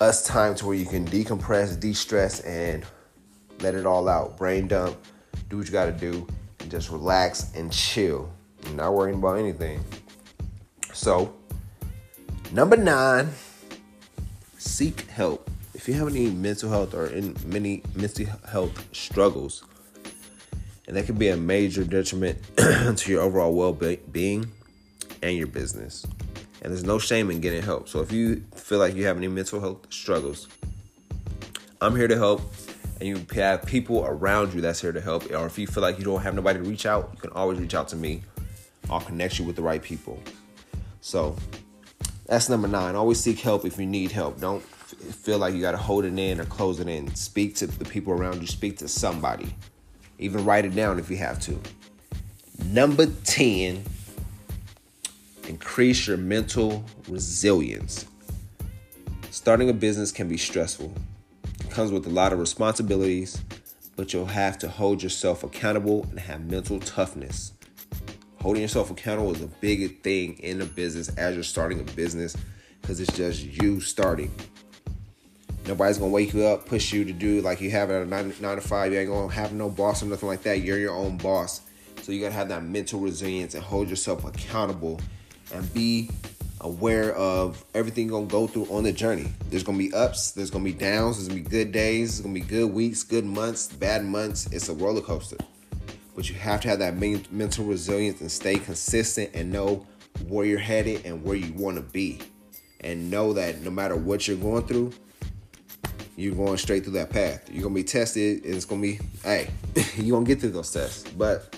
us 0.00 0.26
time 0.26 0.56
to 0.56 0.66
where 0.66 0.74
you 0.74 0.84
can 0.84 1.06
decompress, 1.06 1.78
de-stress, 1.78 2.40
and 2.40 2.84
let 3.60 3.76
it 3.76 3.86
all 3.86 4.08
out. 4.08 4.36
Brain 4.36 4.66
dump. 4.66 4.96
Do 5.48 5.58
what 5.58 5.66
you 5.66 5.72
got 5.72 5.84
to 5.84 5.92
do 5.92 6.26
and 6.58 6.68
just 6.68 6.90
relax 6.90 7.52
and 7.54 7.72
chill. 7.72 8.32
You're 8.64 8.74
not 8.74 8.94
worrying 8.94 9.20
about 9.20 9.38
anything. 9.38 9.84
So, 10.92 11.36
number 12.50 12.76
nine, 12.76 13.30
seek 14.58 15.02
help. 15.02 15.51
If 15.82 15.88
you 15.88 15.94
have 15.94 16.06
any 16.06 16.30
mental 16.30 16.70
health 16.70 16.94
or 16.94 17.06
in 17.06 17.34
many 17.44 17.82
mental 17.96 18.26
health 18.48 18.94
struggles, 18.94 19.64
and 20.86 20.96
that 20.96 21.06
can 21.06 21.16
be 21.16 21.26
a 21.26 21.36
major 21.36 21.82
detriment 21.82 22.38
to 22.56 23.10
your 23.10 23.20
overall 23.20 23.52
well 23.52 23.72
being 23.72 24.46
and 25.24 25.36
your 25.36 25.48
business. 25.48 26.06
And 26.62 26.70
there's 26.70 26.84
no 26.84 27.00
shame 27.00 27.32
in 27.32 27.40
getting 27.40 27.62
help. 27.62 27.88
So 27.88 27.98
if 27.98 28.12
you 28.12 28.44
feel 28.54 28.78
like 28.78 28.94
you 28.94 29.06
have 29.06 29.16
any 29.16 29.26
mental 29.26 29.58
health 29.58 29.92
struggles, 29.92 30.46
I'm 31.80 31.96
here 31.96 32.06
to 32.06 32.16
help 32.16 32.42
and 33.00 33.08
you 33.08 33.26
have 33.34 33.66
people 33.66 34.04
around 34.04 34.54
you 34.54 34.60
that's 34.60 34.80
here 34.80 34.92
to 34.92 35.00
help, 35.00 35.32
or 35.32 35.46
if 35.46 35.58
you 35.58 35.66
feel 35.66 35.82
like 35.82 35.98
you 35.98 36.04
don't 36.04 36.22
have 36.22 36.36
nobody 36.36 36.60
to 36.60 36.64
reach 36.64 36.86
out, 36.86 37.10
you 37.12 37.18
can 37.18 37.30
always 37.30 37.58
reach 37.58 37.74
out 37.74 37.88
to 37.88 37.96
me. 37.96 38.22
I'll 38.88 39.00
connect 39.00 39.40
you 39.40 39.44
with 39.44 39.56
the 39.56 39.62
right 39.62 39.82
people. 39.82 40.22
So 41.00 41.34
that's 42.26 42.48
number 42.48 42.68
nine. 42.68 42.94
Always 42.94 43.18
seek 43.18 43.40
help 43.40 43.64
if 43.64 43.80
you 43.80 43.86
need 43.86 44.12
help. 44.12 44.38
Don't 44.38 44.62
feel 44.96 45.38
like 45.38 45.54
you 45.54 45.60
got 45.60 45.72
to 45.72 45.76
hold 45.76 46.04
it 46.04 46.18
in 46.18 46.40
or 46.40 46.44
close 46.44 46.80
it 46.80 46.88
in. 46.88 47.14
Speak 47.14 47.54
to 47.56 47.66
the 47.66 47.84
people 47.84 48.12
around 48.12 48.40
you, 48.40 48.46
speak 48.46 48.78
to 48.78 48.88
somebody. 48.88 49.54
Even 50.18 50.44
write 50.44 50.64
it 50.64 50.74
down 50.74 50.98
if 50.98 51.10
you 51.10 51.16
have 51.16 51.40
to. 51.40 51.58
Number 52.66 53.06
10, 53.24 53.82
increase 55.48 56.06
your 56.06 56.16
mental 56.16 56.84
resilience. 57.08 58.06
Starting 59.30 59.70
a 59.70 59.72
business 59.72 60.12
can 60.12 60.28
be 60.28 60.36
stressful 60.36 60.92
it 61.64 61.70
comes 61.70 61.92
with 61.92 62.06
a 62.06 62.10
lot 62.10 62.32
of 62.32 62.38
responsibilities, 62.38 63.40
but 63.96 64.12
you'll 64.12 64.26
have 64.26 64.58
to 64.58 64.68
hold 64.68 65.02
yourself 65.02 65.44
accountable 65.44 66.06
and 66.10 66.18
have 66.18 66.44
mental 66.44 66.80
toughness. 66.80 67.52
Holding 68.40 68.62
yourself 68.62 68.90
accountable 68.90 69.32
is 69.32 69.42
a 69.42 69.46
big 69.46 70.02
thing 70.02 70.38
in 70.40 70.60
a 70.60 70.64
business 70.64 71.08
as 71.10 71.34
you're 71.34 71.44
starting 71.44 71.78
a 71.78 71.84
business 71.84 72.36
because 72.80 72.98
it's 72.98 73.16
just 73.16 73.44
you 73.44 73.80
starting. 73.80 74.32
Nobody's 75.66 75.98
gonna 75.98 76.10
wake 76.10 76.34
you 76.34 76.44
up, 76.44 76.66
push 76.66 76.92
you 76.92 77.04
to 77.04 77.12
do 77.12 77.40
like 77.40 77.60
you 77.60 77.70
have 77.70 77.90
at 77.90 78.02
a 78.02 78.06
nine, 78.06 78.34
nine 78.40 78.56
to 78.56 78.60
five. 78.60 78.92
You 78.92 78.98
ain't 78.98 79.10
gonna 79.10 79.32
have 79.32 79.52
no 79.52 79.68
boss 79.68 80.02
or 80.02 80.06
nothing 80.06 80.28
like 80.28 80.42
that. 80.42 80.60
You're 80.60 80.78
your 80.78 80.94
own 80.94 81.16
boss. 81.18 81.60
So 82.02 82.10
you 82.10 82.20
gotta 82.20 82.34
have 82.34 82.48
that 82.48 82.64
mental 82.64 82.98
resilience 82.98 83.54
and 83.54 83.62
hold 83.62 83.88
yourself 83.88 84.24
accountable 84.24 85.00
and 85.54 85.72
be 85.72 86.10
aware 86.60 87.14
of 87.14 87.64
everything 87.74 88.08
you're 88.08 88.18
gonna 88.18 88.30
go 88.30 88.46
through 88.46 88.66
on 88.66 88.82
the 88.82 88.92
journey. 88.92 89.32
There's 89.50 89.62
gonna 89.62 89.78
be 89.78 89.92
ups, 89.94 90.32
there's 90.32 90.50
gonna 90.50 90.64
be 90.64 90.72
downs, 90.72 91.16
there's 91.16 91.28
gonna 91.28 91.40
be 91.40 91.48
good 91.48 91.70
days, 91.70 92.16
there's 92.16 92.22
gonna 92.22 92.34
be 92.34 92.40
good 92.40 92.72
weeks, 92.72 93.02
good 93.04 93.24
months, 93.24 93.68
bad 93.68 94.04
months. 94.04 94.46
It's 94.52 94.68
a 94.68 94.74
roller 94.74 95.00
coaster. 95.00 95.36
but 96.14 96.28
you 96.28 96.34
have 96.34 96.60
to 96.60 96.68
have 96.68 96.78
that 96.80 96.96
mental 97.32 97.64
resilience 97.64 98.20
and 98.20 98.30
stay 98.30 98.56
consistent 98.56 99.30
and 99.34 99.50
know 99.50 99.86
where 100.28 100.44
you're 100.44 100.58
headed 100.58 101.06
and 101.06 101.24
where 101.24 101.36
you 101.36 101.52
want 101.54 101.76
to 101.76 101.82
be. 101.82 102.18
And 102.80 103.10
know 103.10 103.32
that 103.32 103.62
no 103.62 103.70
matter 103.70 103.96
what 103.96 104.26
you're 104.28 104.36
going 104.36 104.66
through, 104.66 104.92
you're 106.16 106.34
going 106.34 106.56
straight 106.58 106.84
through 106.84 106.94
that 106.94 107.10
path. 107.10 107.48
You're 107.50 107.62
gonna 107.62 107.74
be 107.74 107.84
tested, 107.84 108.44
and 108.44 108.54
it's 108.54 108.64
gonna 108.64 108.82
be, 108.82 108.98
hey, 109.24 109.50
you're 109.96 110.16
gonna 110.16 110.26
get 110.26 110.40
through 110.40 110.50
those 110.50 110.72
tests. 110.72 111.10
But 111.10 111.56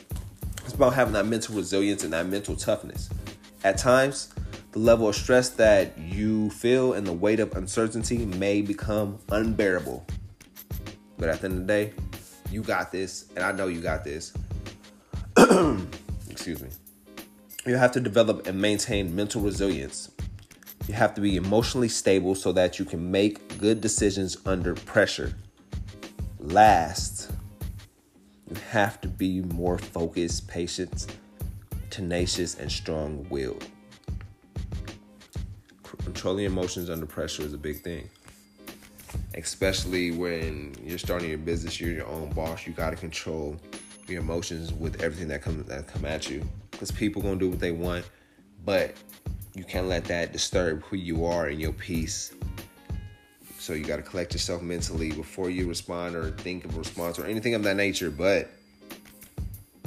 it's 0.64 0.74
about 0.74 0.94
having 0.94 1.14
that 1.14 1.26
mental 1.26 1.56
resilience 1.56 2.04
and 2.04 2.12
that 2.12 2.26
mental 2.26 2.56
toughness. 2.56 3.10
At 3.64 3.78
times, 3.78 4.32
the 4.72 4.78
level 4.78 5.08
of 5.08 5.14
stress 5.14 5.50
that 5.50 5.96
you 5.98 6.50
feel 6.50 6.94
and 6.94 7.06
the 7.06 7.12
weight 7.12 7.40
of 7.40 7.54
uncertainty 7.56 8.18
may 8.18 8.60
become 8.60 9.18
unbearable. 9.30 10.06
But 11.18 11.28
at 11.28 11.40
the 11.40 11.46
end 11.46 11.60
of 11.60 11.66
the 11.66 11.72
day, 11.72 11.92
you 12.50 12.62
got 12.62 12.92
this, 12.92 13.26
and 13.36 13.44
I 13.44 13.52
know 13.52 13.66
you 13.66 13.80
got 13.80 14.04
this. 14.04 14.32
Excuse 16.30 16.60
me. 16.60 16.68
You 17.66 17.76
have 17.76 17.92
to 17.92 18.00
develop 18.00 18.46
and 18.46 18.60
maintain 18.60 19.14
mental 19.14 19.40
resilience. 19.40 20.10
You 20.88 20.94
have 20.94 21.14
to 21.14 21.20
be 21.20 21.37
emotionally 21.37 21.88
stable 21.88 22.35
so 22.35 22.53
that 22.53 22.79
you 22.79 22.85
can 22.85 23.11
make 23.11 23.59
good 23.59 23.81
decisions 23.81 24.37
under 24.44 24.75
pressure. 24.75 25.35
Last, 26.38 27.31
you 28.49 28.57
have 28.70 29.01
to 29.01 29.09
be 29.09 29.40
more 29.40 29.79
focused, 29.79 30.47
patient, 30.49 31.16
tenacious, 31.90 32.59
and 32.59 32.70
strong 32.70 33.27
willed. 33.31 33.66
Controlling 36.05 36.44
emotions 36.44 36.90
under 36.90 37.07
pressure 37.07 37.42
is 37.42 37.55
a 37.55 37.59
big 37.59 37.83
thing 37.83 38.11
especially 39.37 40.11
when 40.11 40.75
you're 40.83 40.99
starting 40.99 41.29
your 41.29 41.38
business, 41.38 41.81
you're 41.81 41.92
your 41.92 42.07
own 42.07 42.31
boss. 42.31 42.66
You 42.66 42.73
got 42.73 42.90
to 42.90 42.97
control 42.97 43.57
your 44.07 44.20
emotions 44.20 44.73
with 44.73 45.03
everything 45.03 45.29
that 45.29 45.42
comes 45.42 45.66
that 45.66 45.87
come 45.87 46.05
at 46.05 46.31
you, 46.31 46.47
because 46.70 46.90
people 46.90 47.23
gonna 47.23 47.37
do 47.37 47.49
what 47.49 47.59
they 47.59 47.73
want, 47.73 48.09
but 48.64 48.94
you 49.54 49.64
can't 49.64 49.86
let 49.86 50.04
that 50.06 50.32
disturb 50.32 50.82
who 50.82 50.96
you 50.96 51.24
are 51.24 51.46
and 51.46 51.60
your 51.60 51.72
peace. 51.72 52.32
So 53.58 53.72
you 53.72 53.84
got 53.84 53.96
to 53.96 54.02
collect 54.02 54.32
yourself 54.32 54.62
mentally 54.62 55.12
before 55.12 55.48
you 55.48 55.68
respond 55.68 56.16
or 56.16 56.32
think 56.32 56.64
of 56.64 56.74
a 56.74 56.78
response 56.78 57.18
or 57.18 57.24
anything 57.24 57.54
of 57.54 57.62
that 57.62 57.76
nature. 57.76 58.10
But 58.10 58.50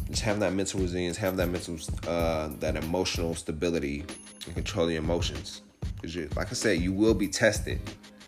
just 0.09 0.23
have 0.23 0.39
that 0.39 0.53
mental 0.53 0.79
resilience, 0.79 1.17
have 1.17 1.37
that 1.37 1.49
mental, 1.49 1.77
uh, 2.07 2.49
that 2.59 2.77
emotional 2.77 3.35
stability, 3.35 4.05
and 4.45 4.55
control 4.55 4.89
your 4.89 5.03
emotions. 5.03 5.61
Because, 6.01 6.15
like 6.35 6.49
I 6.49 6.53
said, 6.53 6.79
you 6.79 6.93
will 6.93 7.13
be 7.13 7.27
tested 7.27 7.81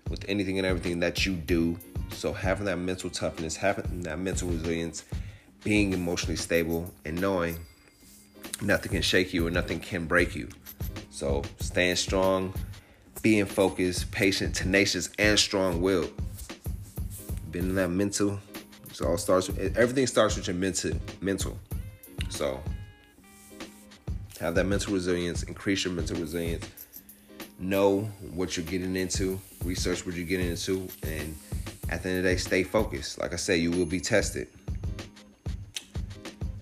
with 0.10 0.26
anything 0.28 0.58
and 0.60 0.68
everything 0.68 1.00
that 1.00 1.26
you 1.26 1.34
do. 1.34 1.80
So 2.12 2.34
having 2.34 2.66
that 2.66 2.78
mental 2.78 3.10
toughness, 3.10 3.56
having 3.56 4.02
that 4.02 4.20
mental 4.20 4.50
resilience, 4.50 5.06
being 5.64 5.94
emotionally 5.94 6.36
stable, 6.36 6.94
and 7.06 7.20
knowing 7.20 7.58
nothing 8.62 8.92
can 8.92 9.02
shake 9.02 9.34
you 9.34 9.48
and 9.48 9.54
nothing 9.54 9.80
can 9.80 10.06
break 10.06 10.36
you. 10.36 10.50
So 11.20 11.42
staying 11.60 11.98
strong, 11.98 12.54
being 13.22 13.46
focused, 13.46 14.10
patient, 14.10 14.56
tenacious, 14.56 15.10
and 15.20 15.38
strong-willed. 15.38 16.14
Being 17.52 17.66
in 17.66 17.76
that 17.76 17.90
mental, 17.90 18.40
it 18.90 19.02
all 19.02 19.18
starts 19.18 19.50
with 19.50 19.78
everything 19.78 20.08
starts 20.08 20.38
with 20.38 20.48
your 20.48 20.56
mental 20.56 20.94
mental. 21.20 21.60
So 22.30 22.64
have 24.40 24.56
that 24.56 24.64
mental 24.64 24.94
resilience, 24.94 25.44
increase 25.44 25.84
your 25.84 25.94
mental 25.94 26.16
resilience, 26.16 26.66
know 27.60 28.04
what 28.32 28.56
you're 28.56 28.66
getting 28.66 28.96
into, 28.96 29.42
research 29.66 30.06
what 30.06 30.16
you're 30.16 30.26
getting 30.26 30.50
into, 30.50 30.88
and 31.04 31.36
at 31.90 32.02
the 32.02 32.12
end 32.12 32.20
of 32.20 32.24
the 32.24 32.30
day, 32.30 32.38
stay 32.38 32.64
focused. 32.64 33.20
Like 33.20 33.34
I 33.34 33.36
said, 33.36 33.60
you 33.60 33.72
will 33.72 33.86
be 33.86 34.00
tested. 34.00 34.48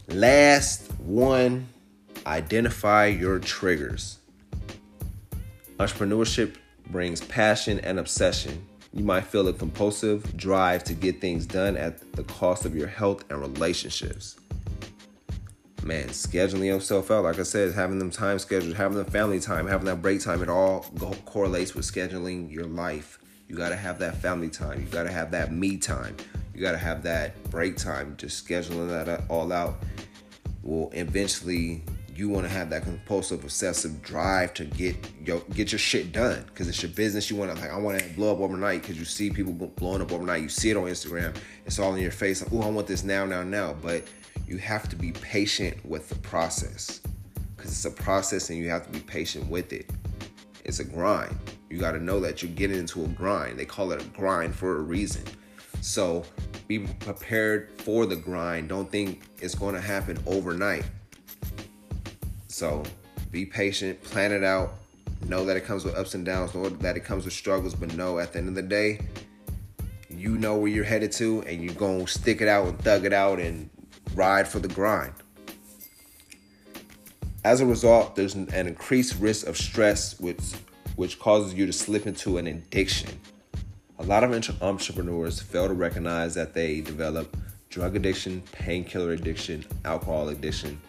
Last 0.07 0.91
one, 1.01 1.67
identify 2.25 3.05
your 3.05 3.37
triggers. 3.37 4.16
Entrepreneurship 5.77 6.55
brings 6.89 7.21
passion 7.21 7.79
and 7.79 7.99
obsession. 7.99 8.65
You 8.93 9.03
might 9.03 9.25
feel 9.25 9.47
a 9.47 9.53
compulsive 9.53 10.35
drive 10.37 10.83
to 10.85 10.93
get 10.93 11.21
things 11.21 11.45
done 11.45 11.77
at 11.77 12.13
the 12.13 12.23
cost 12.23 12.65
of 12.65 12.75
your 12.75 12.87
health 12.87 13.25
and 13.29 13.39
relationships 13.39 14.37
man, 15.87 16.09
scheduling 16.09 16.65
yourself 16.65 17.09
out, 17.09 17.23
like 17.23 17.39
I 17.39 17.43
said, 17.43 17.73
having 17.73 17.97
them 17.97 18.11
time 18.11 18.37
scheduled, 18.39 18.75
having 18.75 18.97
the 18.97 19.05
family 19.05 19.39
time, 19.39 19.65
having 19.65 19.85
that 19.85 20.01
break 20.01 20.21
time, 20.21 20.43
it 20.43 20.49
all 20.49 20.85
go- 20.97 21.15
correlates 21.25 21.73
with 21.73 21.85
scheduling 21.85 22.51
your 22.51 22.65
life. 22.65 23.19
You 23.47 23.55
got 23.55 23.69
to 23.69 23.77
have 23.77 23.97
that 23.99 24.17
family 24.17 24.49
time. 24.49 24.81
You 24.81 24.87
got 24.87 25.03
to 25.03 25.11
have 25.11 25.31
that 25.31 25.53
me 25.53 25.77
time. 25.77 26.17
You 26.53 26.61
got 26.61 26.73
to 26.73 26.77
have 26.77 27.03
that 27.03 27.41
break 27.49 27.77
time. 27.77 28.15
Just 28.17 28.45
scheduling 28.45 28.89
that 28.89 29.07
uh, 29.07 29.21
all 29.29 29.53
out 29.53 29.77
will 30.61 30.91
eventually 30.93 31.83
you 32.17 32.29
want 32.29 32.45
to 32.45 32.49
have 32.49 32.69
that 32.69 32.83
compulsive 32.83 33.43
obsessive 33.43 34.01
drive 34.01 34.53
to 34.53 34.65
get 34.65 34.95
your 35.23 35.39
get 35.53 35.71
your 35.71 35.79
shit 35.79 36.11
done 36.11 36.43
because 36.47 36.67
it's 36.67 36.81
your 36.81 36.91
business 36.91 37.29
you 37.29 37.35
want 37.35 37.53
to 37.53 37.61
like 37.61 37.71
i 37.71 37.77
want 37.77 37.99
to 37.99 38.05
blow 38.15 38.33
up 38.33 38.39
overnight 38.39 38.81
because 38.81 38.97
you 38.97 39.05
see 39.05 39.29
people 39.29 39.53
blowing 39.53 40.01
up 40.01 40.11
overnight 40.11 40.41
you 40.41 40.49
see 40.49 40.69
it 40.69 40.77
on 40.77 40.83
instagram 40.83 41.35
it's 41.65 41.79
all 41.79 41.93
in 41.93 42.01
your 42.01 42.11
face 42.11 42.41
like 42.41 42.51
oh 42.51 42.67
i 42.67 42.69
want 42.71 42.87
this 42.87 43.03
now 43.03 43.25
now 43.25 43.43
now 43.43 43.75
but 43.81 44.03
you 44.47 44.57
have 44.57 44.87
to 44.89 44.95
be 44.95 45.11
patient 45.11 45.77
with 45.85 46.09
the 46.09 46.15
process 46.15 47.01
because 47.57 47.71
it's 47.71 47.85
a 47.85 48.03
process 48.03 48.49
and 48.49 48.59
you 48.59 48.69
have 48.69 48.85
to 48.85 48.91
be 48.91 48.99
patient 48.99 49.49
with 49.49 49.73
it. 49.73 49.89
It's 50.63 50.79
a 50.79 50.83
grind. 50.83 51.35
You 51.69 51.79
got 51.79 51.91
to 51.91 51.99
know 51.99 52.19
that 52.21 52.41
you're 52.41 52.51
getting 52.51 52.77
into 52.77 53.03
a 53.03 53.07
grind. 53.09 53.57
They 53.57 53.65
call 53.65 53.91
it 53.91 54.01
a 54.01 54.05
grind 54.05 54.55
for 54.55 54.77
a 54.77 54.81
reason. 54.81 55.23
So 55.81 56.23
be 56.67 56.79
prepared 56.79 57.81
for 57.81 58.05
the 58.05 58.15
grind. 58.15 58.69
Don't 58.69 58.91
think 58.91 59.21
it's 59.41 59.55
going 59.55 59.75
to 59.75 59.81
happen 59.81 60.17
overnight. 60.25 60.85
So 62.57 62.81
be 63.29 63.45
patient, 63.45 64.01
plan 64.01 64.31
it 64.31 64.43
out. 64.43 64.79
Know 65.27 65.45
that 65.45 65.55
it 65.57 65.63
comes 65.63 65.85
with 65.85 65.95
ups 65.95 66.15
and 66.15 66.25
downs, 66.25 66.55
know 66.55 66.67
that 66.67 66.97
it 66.97 67.01
comes 67.01 67.23
with 67.23 67.35
struggles, 67.35 67.75
but 67.75 67.95
know 67.95 68.17
at 68.17 68.33
the 68.33 68.39
end 68.39 68.47
of 68.47 68.55
the 68.55 68.63
day, 68.63 68.99
you 70.09 70.39
know 70.39 70.57
where 70.57 70.67
you're 70.67 70.83
headed 70.83 71.11
to, 71.11 71.43
and 71.43 71.63
you're 71.63 71.75
going 71.75 72.03
to 72.03 72.11
stick 72.11 72.41
it 72.41 72.47
out 72.47 72.65
and 72.65 72.79
thug 72.79 73.05
it 73.05 73.13
out 73.13 73.39
and 73.39 73.69
ride 74.15 74.47
for 74.47 74.57
the 74.57 74.69
grind. 74.69 75.13
As 77.45 77.61
a 77.61 77.65
result, 77.67 78.15
there's 78.15 78.33
an, 78.33 78.49
increased 78.51 79.19
risk 79.19 79.45
of 79.45 79.55
stress, 79.55 80.19
which, 80.19 80.41
which 80.95 81.19
causes 81.19 81.53
you 81.53 81.67
to 81.67 81.73
slip 81.73 82.07
into 82.07 82.39
an 82.39 82.47
addiction. 82.47 83.19
A 83.99 84.03
lot 84.03 84.23
of 84.23 84.31
entrepreneurs 84.63 85.39
fail 85.39 85.67
to 85.67 85.75
recognize 85.75 86.33
that 86.33 86.55
they 86.55 86.81
develop 86.81 87.37
drug 87.69 87.95
addiction, 87.95 88.41
painkiller 88.51 89.11
addiction, 89.11 89.63
alcohol 89.85 90.29
addiction, 90.29 90.81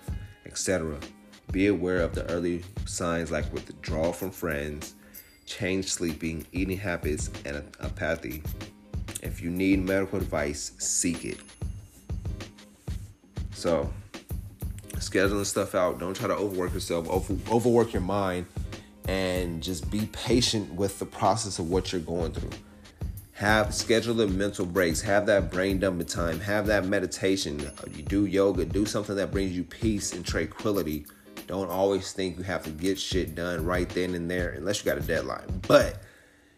etc. 0.46 0.98
Be 1.52 1.68
aware 1.68 2.02
of 2.02 2.14
the 2.14 2.24
early 2.30 2.62
signs 2.84 3.30
like 3.30 3.52
withdrawal 3.52 4.12
from 4.12 4.30
friends, 4.30 4.94
change 5.46 5.86
sleeping, 5.86 6.46
eating 6.52 6.76
habits, 6.76 7.30
and 7.44 7.64
apathy. 7.80 8.42
If 9.22 9.40
you 9.40 9.50
need 9.50 9.84
medical 9.84 10.18
advice, 10.18 10.72
seek 10.78 11.24
it. 11.24 11.38
So, 13.52 13.90
scheduling 14.96 15.46
stuff 15.46 15.74
out. 15.74 15.98
Don't 15.98 16.14
try 16.14 16.28
to 16.28 16.34
overwork 16.34 16.74
yourself, 16.74 17.08
over, 17.08 17.34
overwork 17.50 17.92
your 17.92 18.02
mind, 18.02 18.46
and 19.08 19.62
just 19.62 19.90
be 19.90 20.06
patient 20.12 20.72
with 20.74 20.98
the 20.98 21.06
process 21.06 21.58
of 21.58 21.70
what 21.70 21.92
you're 21.92 22.00
going 22.00 22.32
through. 22.32 22.50
Have 23.32 23.72
schedule 23.72 24.14
the 24.14 24.26
mental 24.26 24.66
breaks. 24.66 25.00
Have 25.00 25.26
that 25.26 25.50
brain 25.50 25.78
dumping 25.78 26.06
time. 26.06 26.40
Have 26.40 26.66
that 26.66 26.86
meditation. 26.86 27.70
You 27.94 28.02
do 28.02 28.26
yoga. 28.26 28.64
Do 28.64 28.84
something 28.84 29.14
that 29.14 29.30
brings 29.30 29.52
you 29.52 29.62
peace 29.62 30.12
and 30.12 30.26
tranquility. 30.26 31.06
Don't 31.48 31.70
always 31.70 32.12
think 32.12 32.38
you 32.38 32.44
have 32.44 32.62
to 32.64 32.70
get 32.70 33.00
shit 33.00 33.34
done 33.34 33.64
right 33.64 33.88
then 33.88 34.14
and 34.14 34.30
there, 34.30 34.50
unless 34.50 34.78
you 34.78 34.84
got 34.84 34.98
a 34.98 35.06
deadline. 35.06 35.62
But 35.66 36.00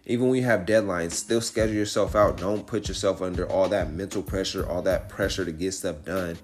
even 0.04 0.28
when 0.28 0.38
you 0.38 0.44
have 0.44 0.66
deadlines, 0.66 1.12
still 1.12 1.40
schedule 1.40 1.76
yourself 1.76 2.16
out. 2.16 2.36
Don't 2.36 2.66
put 2.66 2.88
yourself 2.88 3.22
under 3.22 3.48
all 3.48 3.68
that 3.68 3.92
mental 3.92 4.22
pressure, 4.22 4.68
all 4.68 4.82
that 4.82 5.08
pressure 5.08 5.44
to 5.44 5.52
get 5.52 5.72
stuff 5.72 6.04
done 6.04 6.36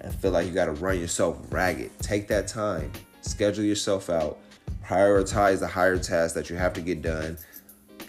and 0.00 0.14
feel 0.14 0.30
like 0.30 0.46
you 0.46 0.52
got 0.52 0.66
to 0.66 0.72
run 0.72 1.00
yourself 1.00 1.38
ragged. 1.50 1.90
Take 2.00 2.28
that 2.28 2.46
time, 2.46 2.92
schedule 3.22 3.64
yourself 3.64 4.10
out, 4.10 4.38
prioritize 4.86 5.58
the 5.58 5.66
higher 5.66 5.98
tasks 5.98 6.34
that 6.34 6.50
you 6.50 6.56
have 6.56 6.74
to 6.74 6.80
get 6.80 7.02
done. 7.02 7.38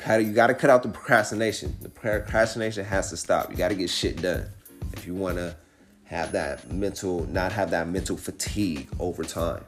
You 0.08 0.34
got 0.34 0.48
to 0.48 0.54
cut 0.54 0.70
out 0.70 0.84
the 0.84 0.90
procrastination. 0.90 1.76
The 1.82 1.90
procrastination 1.90 2.86
has 2.86 3.10
to 3.10 3.18
stop. 3.18 3.50
You 3.50 3.56
got 3.56 3.70
to 3.70 3.76
get 3.76 3.90
shit 3.90 4.22
done 4.22 4.46
if 4.94 5.08
you 5.08 5.16
want 5.16 5.38
to 5.38 5.56
have 6.10 6.32
that 6.32 6.72
mental, 6.72 7.28
not 7.28 7.52
have 7.52 7.70
that 7.70 7.88
mental 7.88 8.18
fatigue 8.18 8.90
over 9.00 9.24
time. 9.24 9.64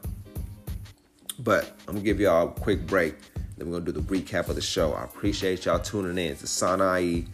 But 1.38 1.72
I'm 1.86 1.94
gonna 1.94 2.00
give 2.00 2.18
y'all 2.18 2.48
a 2.48 2.50
quick 2.50 2.84
break. 2.84 3.14
Then 3.56 3.68
we're 3.68 3.78
gonna 3.78 3.92
do 3.92 3.92
the 3.92 4.00
recap 4.00 4.48
of 4.48 4.56
the 4.56 4.60
show. 4.60 4.92
I 4.92 5.04
appreciate 5.04 5.66
y'all 5.66 5.78
tuning 5.78 6.18
in 6.18 6.36
to 6.36 6.46
Sana'i. 6.46 7.28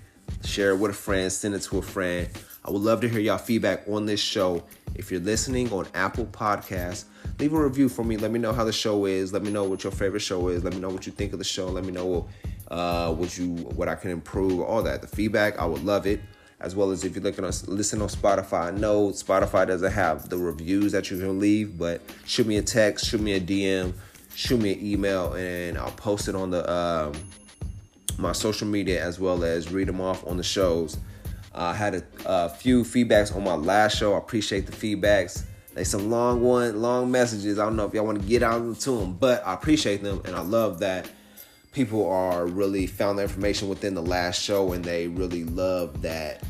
Share 0.44 0.72
it 0.72 0.76
with 0.76 0.90
a 0.90 0.94
friend, 0.94 1.32
send 1.32 1.54
it 1.54 1.62
to 1.62 1.78
a 1.78 1.82
friend. 1.82 2.28
I 2.66 2.70
would 2.70 2.82
love 2.82 3.00
to 3.00 3.08
hear 3.08 3.18
y'all 3.18 3.38
feedback 3.38 3.88
on 3.88 4.04
this 4.04 4.20
show. 4.20 4.62
If 4.94 5.10
you're 5.10 5.20
listening 5.20 5.72
on 5.72 5.86
Apple 5.94 6.26
Podcasts, 6.26 7.04
leave 7.38 7.54
a 7.54 7.64
review 7.64 7.88
for 7.88 8.04
me. 8.04 8.18
Let 8.18 8.30
me 8.30 8.38
know 8.38 8.52
how 8.52 8.64
the 8.64 8.72
show 8.74 9.06
is. 9.06 9.32
Let 9.32 9.42
me 9.42 9.50
know 9.50 9.64
what 9.64 9.84
your 9.84 9.92
favorite 9.92 10.20
show 10.20 10.48
is. 10.48 10.64
Let 10.64 10.74
me 10.74 10.80
know 10.80 10.90
what 10.90 11.06
you 11.06 11.12
think 11.12 11.32
of 11.32 11.38
the 11.38 11.46
show. 11.46 11.68
Let 11.68 11.86
me 11.86 11.92
know 11.92 12.28
uh, 12.70 13.14
what 13.14 13.38
you 13.38 13.54
what 13.54 13.88
I 13.88 13.94
can 13.94 14.10
improve. 14.10 14.60
All 14.60 14.82
that. 14.82 15.00
The 15.00 15.08
feedback, 15.08 15.58
I 15.58 15.64
would 15.64 15.82
love 15.82 16.06
it. 16.06 16.20
As 16.60 16.74
well 16.74 16.90
as 16.90 17.04
if 17.04 17.14
you're 17.14 17.22
looking 17.22 17.44
on 17.44 17.52
listen 17.66 18.02
on 18.02 18.08
Spotify. 18.08 18.66
I 18.66 18.70
know 18.72 19.10
Spotify 19.10 19.66
doesn't 19.66 19.92
have 19.92 20.28
the 20.28 20.36
reviews 20.36 20.92
that 20.92 21.10
you 21.10 21.18
can 21.18 21.38
leave, 21.38 21.78
but 21.78 22.00
shoot 22.26 22.46
me 22.46 22.56
a 22.56 22.62
text, 22.62 23.06
shoot 23.06 23.20
me 23.20 23.34
a 23.34 23.40
DM, 23.40 23.92
shoot 24.34 24.60
me 24.60 24.72
an 24.72 24.84
email, 24.84 25.34
and 25.34 25.78
I'll 25.78 25.90
post 25.92 26.28
it 26.28 26.34
on 26.34 26.50
the 26.50 26.70
um, 26.70 27.12
my 28.18 28.32
social 28.32 28.66
media 28.66 29.02
as 29.02 29.20
well 29.20 29.44
as 29.44 29.70
read 29.70 29.88
them 29.88 30.00
off 30.00 30.26
on 30.26 30.36
the 30.36 30.42
shows. 30.42 30.98
I 31.54 31.74
had 31.74 31.94
a, 31.94 32.02
a, 32.26 32.48
few 32.48 32.82
feedbacks 32.82 33.34
on 33.34 33.42
my 33.42 33.54
last 33.54 33.96
show. 33.96 34.14
I 34.14 34.18
appreciate 34.18 34.66
the 34.66 34.72
feedbacks. 34.72 35.44
They 35.74 35.84
some 35.84 36.10
long 36.10 36.40
one, 36.40 36.80
long 36.80 37.10
messages. 37.10 37.58
I 37.58 37.64
don't 37.64 37.76
know 37.76 37.86
if 37.86 37.94
y'all 37.94 38.04
want 38.04 38.20
to 38.20 38.26
get 38.26 38.42
out 38.42 38.60
into 38.60 38.92
them, 38.92 39.14
but 39.14 39.46
I 39.46 39.54
appreciate 39.54 40.02
them 40.02 40.20
and 40.24 40.34
I 40.34 40.42
love 40.42 40.80
that 40.80 41.08
people 41.78 42.10
are 42.10 42.44
really 42.44 42.88
found 42.88 43.20
the 43.20 43.22
information 43.22 43.68
within 43.68 43.94
the 43.94 44.02
last 44.02 44.42
show 44.42 44.72
and 44.72 44.84
they 44.84 45.06
really 45.06 45.44
love 45.44 46.02
that 46.02 46.42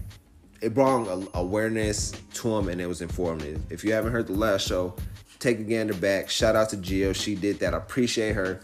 it 0.62 0.72
brought 0.72 1.06
awareness 1.34 2.12
to 2.32 2.48
them 2.48 2.70
and 2.70 2.80
it 2.80 2.86
was 2.86 3.02
informative. 3.02 3.60
If 3.70 3.84
you 3.84 3.92
haven't 3.92 4.12
heard 4.12 4.26
the 4.26 4.32
last 4.32 4.66
show, 4.66 4.96
take 5.38 5.60
a 5.60 5.64
gander 5.64 5.92
back. 5.92 6.30
Shout 6.30 6.56
out 6.56 6.70
to 6.70 6.78
Gio. 6.78 7.14
She 7.14 7.34
did 7.34 7.58
that. 7.58 7.74
I 7.74 7.76
appreciate 7.76 8.36
her. 8.36 8.62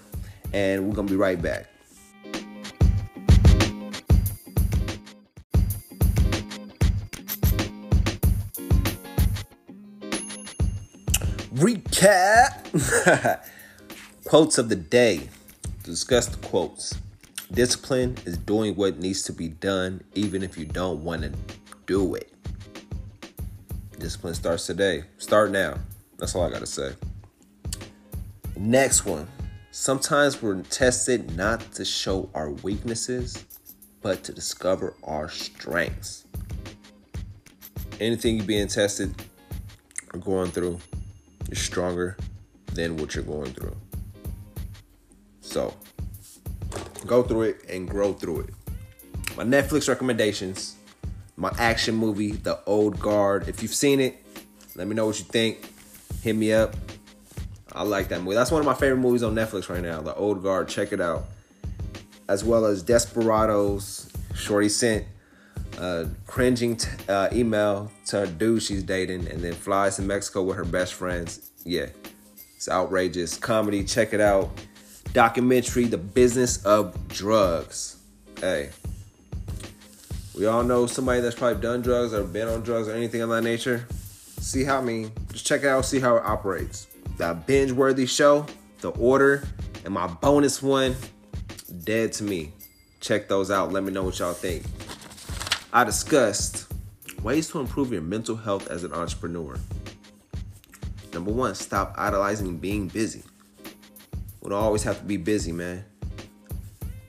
And 0.54 0.88
we're 0.88 0.94
going 0.94 1.06
to 1.06 1.12
be 1.12 1.18
right 1.18 1.40
back. 1.40 1.66
Recap. 11.56 12.70
Quotes 14.24 14.56
of 14.56 14.70
the 14.70 14.76
day 14.76 15.28
discuss 15.90 16.26
the 16.26 16.36
quotes. 16.46 16.98
Discipline 17.52 18.16
is 18.24 18.38
doing 18.38 18.74
what 18.74 18.98
needs 18.98 19.22
to 19.24 19.32
be 19.32 19.48
done, 19.48 20.02
even 20.14 20.42
if 20.42 20.56
you 20.56 20.64
don't 20.64 21.04
want 21.04 21.22
to 21.22 21.32
do 21.86 22.14
it. 22.14 22.32
Discipline 23.98 24.34
starts 24.34 24.66
today. 24.66 25.04
Start 25.18 25.50
now. 25.50 25.78
That's 26.18 26.34
all 26.34 26.42
I 26.42 26.50
got 26.50 26.60
to 26.60 26.66
say. 26.66 26.92
Next 28.56 29.04
one. 29.04 29.28
Sometimes 29.70 30.40
we're 30.40 30.62
tested 30.62 31.36
not 31.36 31.60
to 31.72 31.84
show 31.84 32.30
our 32.34 32.50
weaknesses, 32.50 33.44
but 34.02 34.22
to 34.24 34.32
discover 34.32 34.94
our 35.02 35.28
strengths. 35.28 36.24
Anything 38.00 38.36
you're 38.36 38.46
being 38.46 38.68
tested 38.68 39.14
or 40.12 40.20
going 40.20 40.50
through, 40.50 40.78
you're 41.48 41.56
stronger 41.56 42.16
than 42.72 42.96
what 42.96 43.14
you're 43.14 43.24
going 43.24 43.52
through. 43.52 43.76
So 45.44 45.72
go 47.06 47.22
through 47.22 47.42
it 47.42 47.64
and 47.68 47.88
grow 47.88 48.12
through 48.12 48.40
it. 48.40 48.50
My 49.36 49.44
Netflix 49.44 49.88
recommendations, 49.88 50.76
my 51.36 51.52
action 51.58 51.94
movie, 51.94 52.32
The 52.32 52.58
Old 52.66 52.98
Guard. 52.98 53.48
If 53.48 53.62
you've 53.62 53.74
seen 53.74 54.00
it, 54.00 54.24
let 54.74 54.88
me 54.88 54.94
know 54.94 55.06
what 55.06 55.18
you 55.18 55.24
think. 55.26 55.70
Hit 56.22 56.34
me 56.34 56.52
up. 56.52 56.74
I 57.72 57.82
like 57.82 58.08
that 58.08 58.22
movie. 58.22 58.34
That's 58.34 58.50
one 58.50 58.60
of 58.60 58.66
my 58.66 58.74
favorite 58.74 59.00
movies 59.00 59.22
on 59.22 59.34
Netflix 59.34 59.68
right 59.68 59.82
now. 59.82 60.00
The 60.00 60.14
Old 60.14 60.42
Guard. 60.42 60.68
Check 60.68 60.92
it 60.92 61.00
out. 61.00 61.24
As 62.28 62.42
well 62.42 62.64
as 62.64 62.82
Desperados. 62.82 64.10
Shorty 64.34 64.68
sent 64.68 65.04
a 65.78 66.08
cringing 66.26 66.76
t- 66.76 66.88
uh, 67.08 67.28
email 67.32 67.92
to 68.06 68.22
a 68.22 68.26
dude 68.26 68.62
she's 68.62 68.82
dating 68.82 69.28
and 69.28 69.40
then 69.40 69.52
flies 69.52 69.96
to 69.96 70.02
Mexico 70.02 70.42
with 70.42 70.56
her 70.56 70.64
best 70.64 70.94
friends. 70.94 71.50
Yeah, 71.64 71.86
it's 72.56 72.68
outrageous. 72.68 73.36
Comedy. 73.36 73.84
Check 73.84 74.12
it 74.12 74.20
out 74.20 74.50
documentary, 75.14 75.84
The 75.84 75.96
Business 75.96 76.62
of 76.66 77.08
Drugs. 77.08 77.98
Hey, 78.40 78.70
we 80.36 80.46
all 80.46 80.64
know 80.64 80.86
somebody 80.86 81.20
that's 81.20 81.36
probably 81.36 81.62
done 81.62 81.82
drugs 81.82 82.12
or 82.12 82.24
been 82.24 82.48
on 82.48 82.62
drugs 82.62 82.88
or 82.88 82.92
anything 82.92 83.22
of 83.22 83.30
that 83.30 83.42
nature. 83.42 83.86
See 84.40 84.64
how 84.64 84.78
I 84.78 84.80
mean, 84.82 85.12
just 85.32 85.46
check 85.46 85.62
it 85.62 85.68
out, 85.68 85.84
see 85.84 86.00
how 86.00 86.16
it 86.16 86.24
operates. 86.24 86.88
That 87.16 87.46
binge 87.46 87.70
worthy 87.70 88.06
show, 88.06 88.44
The 88.80 88.90
Order, 88.90 89.44
and 89.84 89.94
my 89.94 90.08
bonus 90.08 90.60
one, 90.60 90.96
Dead 91.84 92.12
to 92.14 92.24
Me. 92.24 92.52
Check 93.00 93.28
those 93.28 93.52
out. 93.52 93.72
Let 93.72 93.84
me 93.84 93.92
know 93.92 94.02
what 94.02 94.18
y'all 94.18 94.32
think. 94.32 94.64
I 95.72 95.84
discussed 95.84 96.72
ways 97.22 97.48
to 97.50 97.60
improve 97.60 97.92
your 97.92 98.02
mental 98.02 98.34
health 98.34 98.68
as 98.68 98.82
an 98.82 98.92
entrepreneur. 98.92 99.56
Number 101.12 101.30
one, 101.30 101.54
stop 101.54 101.94
idolizing 101.96 102.56
being 102.56 102.88
busy. 102.88 103.22
Don't 104.44 104.52
always 104.52 104.82
have 104.82 104.98
to 104.98 105.04
be 105.04 105.16
busy, 105.16 105.52
man. 105.52 105.84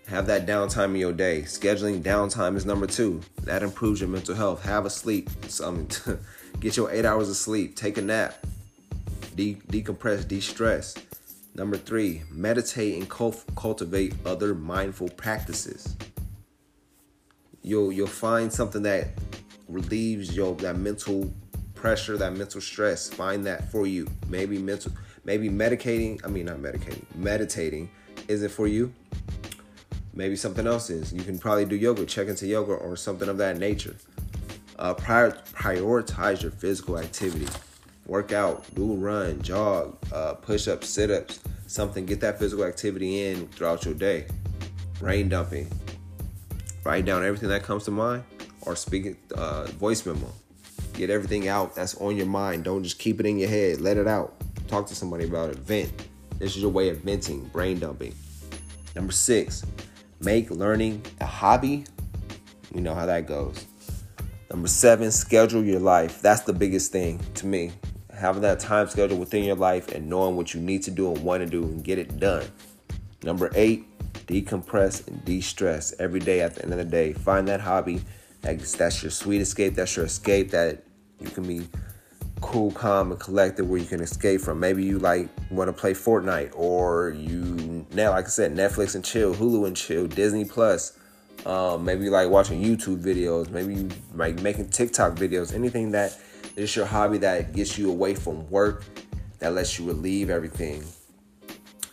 Have 0.08 0.28
that 0.28 0.45
downtime 0.45 0.91
in 0.91 0.95
your 0.95 1.12
day. 1.12 1.41
Scheduling 1.41 2.02
downtime 2.02 2.56
is 2.56 2.65
number 2.65 2.88
two. 2.88 3.21
That 3.43 3.62
improves 3.62 4.00
your 4.00 4.10
mental 4.10 4.36
health. 4.36 4.63
Have 4.63 4.86
a 4.86 4.89
sleep. 4.89 5.30
Some, 5.48 5.88
get 6.60 6.78
your 6.78 6.89
eight 6.91 7.06
hours 7.06 7.30
of 7.30 7.36
sleep. 7.36 7.76
Take 7.76 7.98
a 7.98 8.02
nap. 8.02 8.45
De- 9.36 9.62
decompress, 9.69 10.26
de-stress. 10.26 10.95
Number 11.56 11.78
three, 11.78 12.24
meditate 12.32 12.98
and 13.00 13.10
cultivate 13.10 14.13
other 14.26 14.54
mindful 14.54 15.10
practices. 15.10 15.95
You'll 17.62 17.91
you'll 17.91 18.08
find 18.08 18.52
something 18.52 18.84
that 18.84 19.08
relieves 19.67 20.36
your 20.36 20.54
that 20.58 20.78
mental 20.78 21.34
pressure, 21.74 22.17
that 22.17 22.34
mental 22.34 22.62
stress. 22.62 23.10
Find 23.10 23.45
that 23.45 23.71
for 23.71 23.88
you. 23.88 24.08
Maybe 24.28 24.58
mental 24.58 24.91
Maybe 25.26 25.50
medicating, 25.50 26.24
I 26.24 26.28
mean, 26.28 26.46
not 26.46 26.58
medicating, 26.58 27.04
meditating 27.16 27.90
isn't 28.28 28.50
for 28.50 28.68
you. 28.68 28.94
Maybe 30.14 30.36
something 30.36 30.66
else 30.66 30.90
is. 30.90 31.12
You 31.12 31.24
can 31.24 31.40
probably 31.40 31.66
do 31.66 31.76
yoga, 31.76 32.06
check 32.06 32.28
into 32.28 32.48
yoga 32.48 32.74
or 32.74 32.96
something 32.96 33.28
of 33.28 33.38
that 33.40 33.58
nature. 33.58 33.96
Uh, 34.78 34.94
prior, 34.94 35.32
prioritize 35.54 36.42
your 36.42 36.52
physical 36.52 37.00
activity. 37.00 37.48
Work 38.06 38.32
out, 38.32 38.64
do 38.76 38.94
a 38.94 38.96
run, 38.96 39.42
jog, 39.42 39.98
uh, 40.14 40.36
push 40.36 40.68
ups, 40.68 40.88
sit 40.90 41.10
ups, 41.10 41.40
something. 41.68 42.06
Get 42.06 42.22
that 42.22 42.38
physical 42.38 42.64
activity 42.64 43.26
in 43.26 43.48
throughout 43.48 43.84
your 43.84 43.96
day. 43.96 44.28
Brain 45.00 45.28
dumping. 45.28 45.68
Write 46.84 47.06
down 47.06 47.26
everything 47.26 47.50
that 47.50 47.64
comes 47.64 47.84
to 47.86 47.92
mind 47.92 48.24
or 48.62 48.76
speak 48.76 49.06
it, 49.06 49.18
uh, 49.34 49.66
voice 49.66 50.06
memo. 50.06 50.32
Get 50.94 51.10
everything 51.10 51.48
out 51.48 51.76
that's 51.76 51.96
on 51.96 52.16
your 52.16 52.28
mind. 52.28 52.64
Don't 52.64 52.84
just 52.84 53.00
keep 53.00 53.20
it 53.20 53.26
in 53.26 53.40
your 53.40 53.50
head. 53.50 53.82
Let 53.82 53.98
it 53.98 54.08
out. 54.08 54.36
Talk 54.67 54.88
to 54.88 54.95
somebody 54.95 55.25
about 55.25 55.49
it. 55.51 55.58
Vent. 55.58 55.91
This 56.39 56.56
is 56.56 56.62
your 56.62 56.71
way 56.71 56.89
of 56.89 56.97
venting, 56.97 57.45
brain 57.45 57.80
dumping. 57.80 58.13
Number 58.95 59.13
six, 59.13 59.63
make 60.19 60.49
learning 60.51 61.01
a 61.21 61.25
hobby. 61.25 61.86
You 62.73 62.82
know 62.82 62.93
how 62.93 63.06
that 63.06 63.25
goes. 63.25 63.65
Number 64.49 64.67
seven, 64.67 65.12
schedule 65.12 65.63
your 65.63 65.80
life. 65.80 66.21
That's 66.21 66.41
the 66.41 66.54
biggest 66.54 66.91
thing 66.91 67.19
to 67.36 67.45
me. 67.45 67.71
Having 68.13 68.41
that 68.43 68.60
time 68.60 68.88
schedule 68.88 69.17
within 69.17 69.43
your 69.43 69.56
life 69.56 69.91
and 69.91 70.10
knowing 70.10 70.36
what 70.36 70.54
you 70.54 70.62
need 70.62 70.84
to 70.84 70.91
do 70.91 71.12
and 71.12 71.23
want 71.23 71.43
to 71.43 71.49
do 71.49 71.63
and 71.63 71.84
get 71.84 71.99
it 71.99 72.19
done. 72.19 72.45
Number 73.23 73.51
eight, 73.56 73.86
decompress 74.28 75.08
and 75.08 75.23
de 75.25 75.41
stress 75.41 75.93
every 75.99 76.19
day 76.19 76.41
at 76.41 76.56
the 76.56 76.63
end 76.63 76.71
of 76.71 76.78
the 76.78 76.86
day. 76.86 77.13
Find 77.13 77.47
that 77.47 77.62
hobby. 77.62 78.01
That's, 78.41 78.75
that's 78.75 79.01
your 79.01 79.12
sweet 79.12 79.41
escape. 79.41 79.75
That's 79.75 79.95
your 79.95 80.06
escape 80.06 80.51
that 80.51 80.84
you 81.19 81.30
can 81.30 81.47
be 81.47 81.67
cool, 82.45 82.71
calm, 82.71 83.12
and 83.12 83.19
collected 83.19 83.65
where 83.65 83.79
you 83.79 83.86
can 83.86 84.01
escape 84.01 84.39
from. 84.39 84.60
Maybe 84.60 84.84
you 84.84 84.99
like 84.99 85.29
want 85.49 85.67
to 85.67 85.73
play 85.73 85.93
Fortnite, 85.93 86.51
or 86.55 87.10
you 87.10 87.86
now, 87.91 88.12
like 88.12 88.25
I 88.25 88.29
said, 88.29 88.55
Netflix 88.55 88.93
and 88.93 89.03
chill, 89.03 89.34
Hulu 89.34 89.65
and 89.65 89.75
chill, 89.75 90.08
Disney 90.08 90.45
Plus. 90.45 90.97
Um, 91.45 91.84
maybe 91.84 92.05
you 92.05 92.12
like 92.12 92.29
watching 92.29 92.63
YouTube 92.63 93.01
videos. 93.01 93.49
Maybe 93.49 93.73
you 93.75 93.89
like 94.13 94.41
making 94.41 94.69
TikTok 94.69 95.13
videos. 95.13 95.53
Anything 95.53 95.91
that 95.91 96.17
is 96.55 96.75
your 96.75 96.86
hobby 96.86 97.17
that 97.19 97.53
gets 97.53 97.77
you 97.77 97.89
away 97.89 98.13
from 98.13 98.47
work, 98.49 98.84
that 99.39 99.53
lets 99.53 99.79
you 99.79 99.86
relieve 99.86 100.29
everything. 100.29 100.84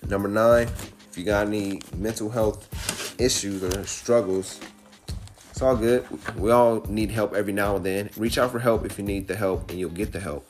Number 0.08 0.28
nine, 0.28 0.68
if 1.10 1.16
you 1.16 1.24
got 1.24 1.46
any 1.46 1.80
mental 1.96 2.28
health 2.28 3.18
issues 3.18 3.62
or 3.62 3.86
struggles, 3.86 4.60
all 5.62 5.76
good. 5.76 6.06
We 6.36 6.50
all 6.50 6.84
need 6.88 7.10
help 7.10 7.34
every 7.34 7.52
now 7.52 7.76
and 7.76 7.86
then. 7.86 8.10
Reach 8.16 8.38
out 8.38 8.50
for 8.50 8.58
help 8.58 8.84
if 8.84 8.98
you 8.98 9.04
need 9.04 9.28
the 9.28 9.36
help, 9.36 9.70
and 9.70 9.78
you'll 9.78 9.90
get 9.90 10.12
the 10.12 10.20
help. 10.20 10.46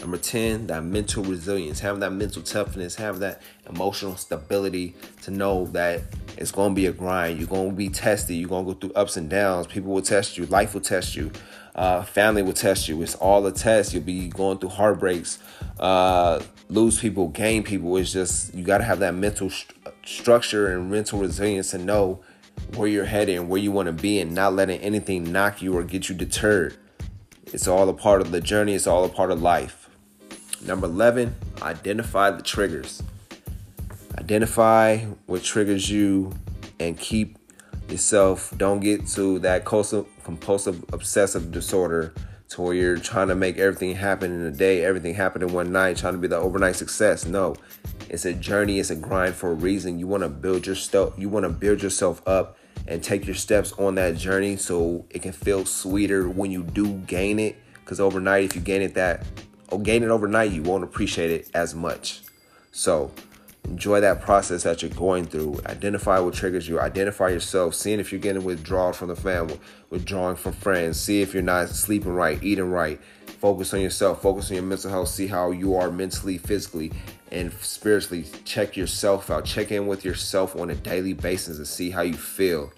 Number 0.00 0.16
10, 0.18 0.66
that 0.66 0.82
mental 0.82 1.22
resilience. 1.22 1.80
Have 1.80 2.00
that 2.00 2.12
mental 2.12 2.42
toughness, 2.42 2.96
have 2.96 3.20
that 3.20 3.40
emotional 3.68 4.16
stability 4.16 4.94
to 5.22 5.30
know 5.30 5.66
that 5.68 6.02
it's 6.36 6.50
going 6.50 6.72
to 6.72 6.74
be 6.74 6.86
a 6.86 6.92
grind. 6.92 7.38
You're 7.38 7.48
going 7.48 7.70
to 7.70 7.76
be 7.76 7.88
tested. 7.88 8.36
You're 8.36 8.48
going 8.48 8.66
to 8.66 8.72
go 8.72 8.78
through 8.78 8.92
ups 8.94 9.16
and 9.16 9.30
downs. 9.30 9.66
People 9.66 9.92
will 9.92 10.02
test 10.02 10.36
you. 10.36 10.46
Life 10.46 10.74
will 10.74 10.80
test 10.80 11.16
you. 11.16 11.30
Uh, 11.74 12.02
family 12.02 12.42
will 12.42 12.52
test 12.52 12.88
you. 12.88 13.00
It's 13.02 13.14
all 13.14 13.46
a 13.46 13.52
test. 13.52 13.94
You'll 13.94 14.02
be 14.02 14.28
going 14.28 14.58
through 14.58 14.70
heartbreaks, 14.70 15.38
uh, 15.80 16.40
lose 16.68 16.98
people, 16.98 17.28
gain 17.28 17.62
people. 17.62 17.96
It's 17.96 18.12
just, 18.12 18.54
you 18.54 18.64
got 18.64 18.78
to 18.78 18.84
have 18.84 18.98
that 19.00 19.14
mental 19.14 19.50
st- 19.50 19.74
structure 20.04 20.68
and 20.68 20.90
mental 20.90 21.18
resilience 21.18 21.70
to 21.70 21.78
know 21.78 22.20
where 22.76 22.88
you're 22.88 23.04
headed 23.04 23.36
and 23.36 23.48
where 23.48 23.60
you 23.60 23.70
want 23.70 23.86
to 23.86 23.92
be 23.92 24.20
and 24.20 24.34
not 24.34 24.54
letting 24.54 24.80
anything 24.80 25.30
knock 25.30 25.62
you 25.62 25.76
or 25.76 25.84
get 25.84 26.08
you 26.08 26.14
deterred. 26.14 26.76
It's 27.46 27.68
all 27.68 27.88
a 27.88 27.94
part 27.94 28.20
of 28.20 28.32
the 28.32 28.40
journey, 28.40 28.74
it's 28.74 28.86
all 28.86 29.04
a 29.04 29.08
part 29.08 29.30
of 29.30 29.40
life. 29.40 29.88
Number 30.64 30.86
11, 30.86 31.34
identify 31.62 32.30
the 32.30 32.42
triggers. 32.42 33.02
Identify 34.18 34.98
what 35.26 35.42
triggers 35.42 35.90
you 35.90 36.32
and 36.80 36.98
keep 36.98 37.38
yourself. 37.88 38.52
Don't 38.56 38.80
get 38.80 39.06
to 39.08 39.38
that 39.40 39.64
compulsive 39.64 40.84
obsessive 40.92 41.52
disorder 41.52 42.14
to 42.48 42.62
where 42.62 42.74
you're 42.74 42.96
trying 42.96 43.28
to 43.28 43.34
make 43.34 43.58
everything 43.58 43.94
happen 43.94 44.32
in 44.32 44.46
a 44.46 44.50
day, 44.50 44.84
everything 44.84 45.14
happen 45.14 45.42
in 45.42 45.52
one 45.52 45.72
night, 45.72 45.96
trying 45.96 46.14
to 46.14 46.18
be 46.18 46.28
the 46.28 46.36
overnight 46.36 46.76
success. 46.76 47.26
No, 47.26 47.56
it's 48.14 48.24
a 48.24 48.32
journey, 48.32 48.78
it's 48.78 48.90
a 48.90 48.96
grind 48.96 49.34
for 49.34 49.50
a 49.50 49.54
reason. 49.54 49.98
You 49.98 50.06
want 50.06 50.22
to 50.22 50.28
build 50.28 50.66
your 50.66 50.76
stuff, 50.76 51.14
you 51.18 51.28
want 51.28 51.44
to 51.44 51.50
build 51.50 51.82
yourself 51.82 52.22
up 52.26 52.56
and 52.86 53.02
take 53.02 53.26
your 53.26 53.34
steps 53.34 53.72
on 53.72 53.96
that 53.96 54.16
journey 54.16 54.56
so 54.56 55.04
it 55.10 55.22
can 55.22 55.32
feel 55.32 55.64
sweeter 55.64 56.28
when 56.28 56.50
you 56.50 56.62
do 56.62 56.94
gain 56.94 57.38
it. 57.38 57.56
Because 57.74 58.00
overnight, 58.00 58.44
if 58.44 58.54
you 58.54 58.62
gain 58.62 58.82
it 58.82 58.94
that 58.94 59.26
or 59.68 59.80
gain 59.80 60.02
it 60.02 60.10
overnight, 60.10 60.52
you 60.52 60.62
won't 60.62 60.84
appreciate 60.84 61.30
it 61.30 61.50
as 61.54 61.74
much. 61.74 62.22
So 62.70 63.10
enjoy 63.64 64.00
that 64.00 64.20
process 64.20 64.62
that 64.62 64.82
you're 64.82 64.90
going 64.92 65.24
through. 65.24 65.60
Identify 65.66 66.18
what 66.20 66.34
triggers 66.34 66.68
you. 66.68 66.80
Identify 66.80 67.30
yourself. 67.30 67.74
Seeing 67.74 68.00
if 68.00 68.12
you're 68.12 68.20
getting 68.20 68.44
withdrawal 68.44 68.92
from 68.92 69.08
the 69.08 69.16
family, 69.16 69.58
withdrawing 69.90 70.36
from 70.36 70.52
friends. 70.52 71.00
See 71.00 71.20
if 71.20 71.34
you're 71.34 71.42
not 71.42 71.68
sleeping 71.70 72.12
right, 72.12 72.42
eating 72.42 72.70
right. 72.70 73.00
Focus 73.40 73.74
on 73.74 73.80
yourself. 73.80 74.22
Focus 74.22 74.50
on 74.50 74.56
your 74.56 74.64
mental 74.64 74.90
health. 74.90 75.08
See 75.08 75.26
how 75.26 75.50
you 75.50 75.76
are 75.76 75.90
mentally, 75.90 76.38
physically, 76.38 76.92
and 77.34 77.52
spiritually. 77.54 78.24
Check 78.44 78.76
yourself 78.76 79.28
out. 79.28 79.44
Check 79.44 79.72
in 79.72 79.86
with 79.86 80.04
yourself 80.04 80.56
on 80.56 80.70
a 80.70 80.74
daily 80.74 81.12
basis 81.12 81.58
and 81.58 81.66
see 81.66 81.90
how 81.90 82.02
you 82.02 82.14
feel. 82.14 82.72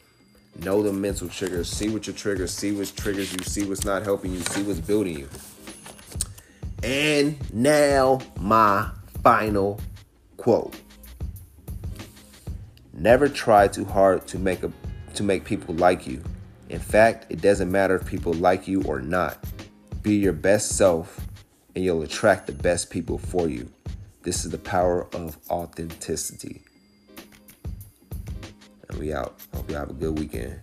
Know 0.63 0.83
the 0.83 0.93
mental 0.93 1.29
triggers. 1.29 1.69
See 1.69 1.91
what 1.91 2.07
your 2.07 2.17
triggers. 2.17 2.51
See 2.51 2.73
what 2.73 2.93
triggers 2.97 3.33
you. 3.33 3.39
See 3.45 3.65
what's 3.65 3.85
not 3.85 4.03
helping 4.03 4.33
you. 4.33 4.41
See 4.41 4.63
what's 4.63 4.81
building 4.81 5.19
you. 5.19 5.29
And 6.83 7.37
now 7.53 8.21
my 8.41 8.91
final 9.23 9.79
quote. 10.39 10.75
Never 12.95 13.29
try 13.29 13.69
too 13.69 13.85
hard 13.85 14.27
to 14.29 14.39
make 14.39 14.63
a 14.63 14.73
to 15.15 15.23
make 15.23 15.45
people 15.45 15.75
like 15.75 16.07
you. 16.07 16.23
In 16.71 16.79
fact, 16.79 17.27
it 17.29 17.43
doesn't 17.43 17.71
matter 17.71 17.97
if 17.97 18.07
people 18.07 18.33
like 18.33 18.67
you 18.67 18.83
or 18.85 19.01
not. 19.01 19.39
Be 20.03 20.17
your 20.17 20.33
best 20.33 20.77
self 20.77 21.21
and 21.75 21.85
you'll 21.85 22.03
attract 22.03 22.47
the 22.47 22.53
best 22.53 22.89
people 22.91 23.19
for 23.19 23.49
you. 23.49 23.69
This 24.27 24.45
is 24.45 24.51
the 24.51 24.59
power 24.59 25.07
of 25.15 25.39
authenticity. 25.51 26.63
And 28.89 28.99
we 28.99 29.13
out. 29.13 29.41
Hope 29.55 29.71
you 29.71 29.77
have 29.77 29.91
a 29.91 29.93
good 29.93 30.19
weekend. 30.19 30.63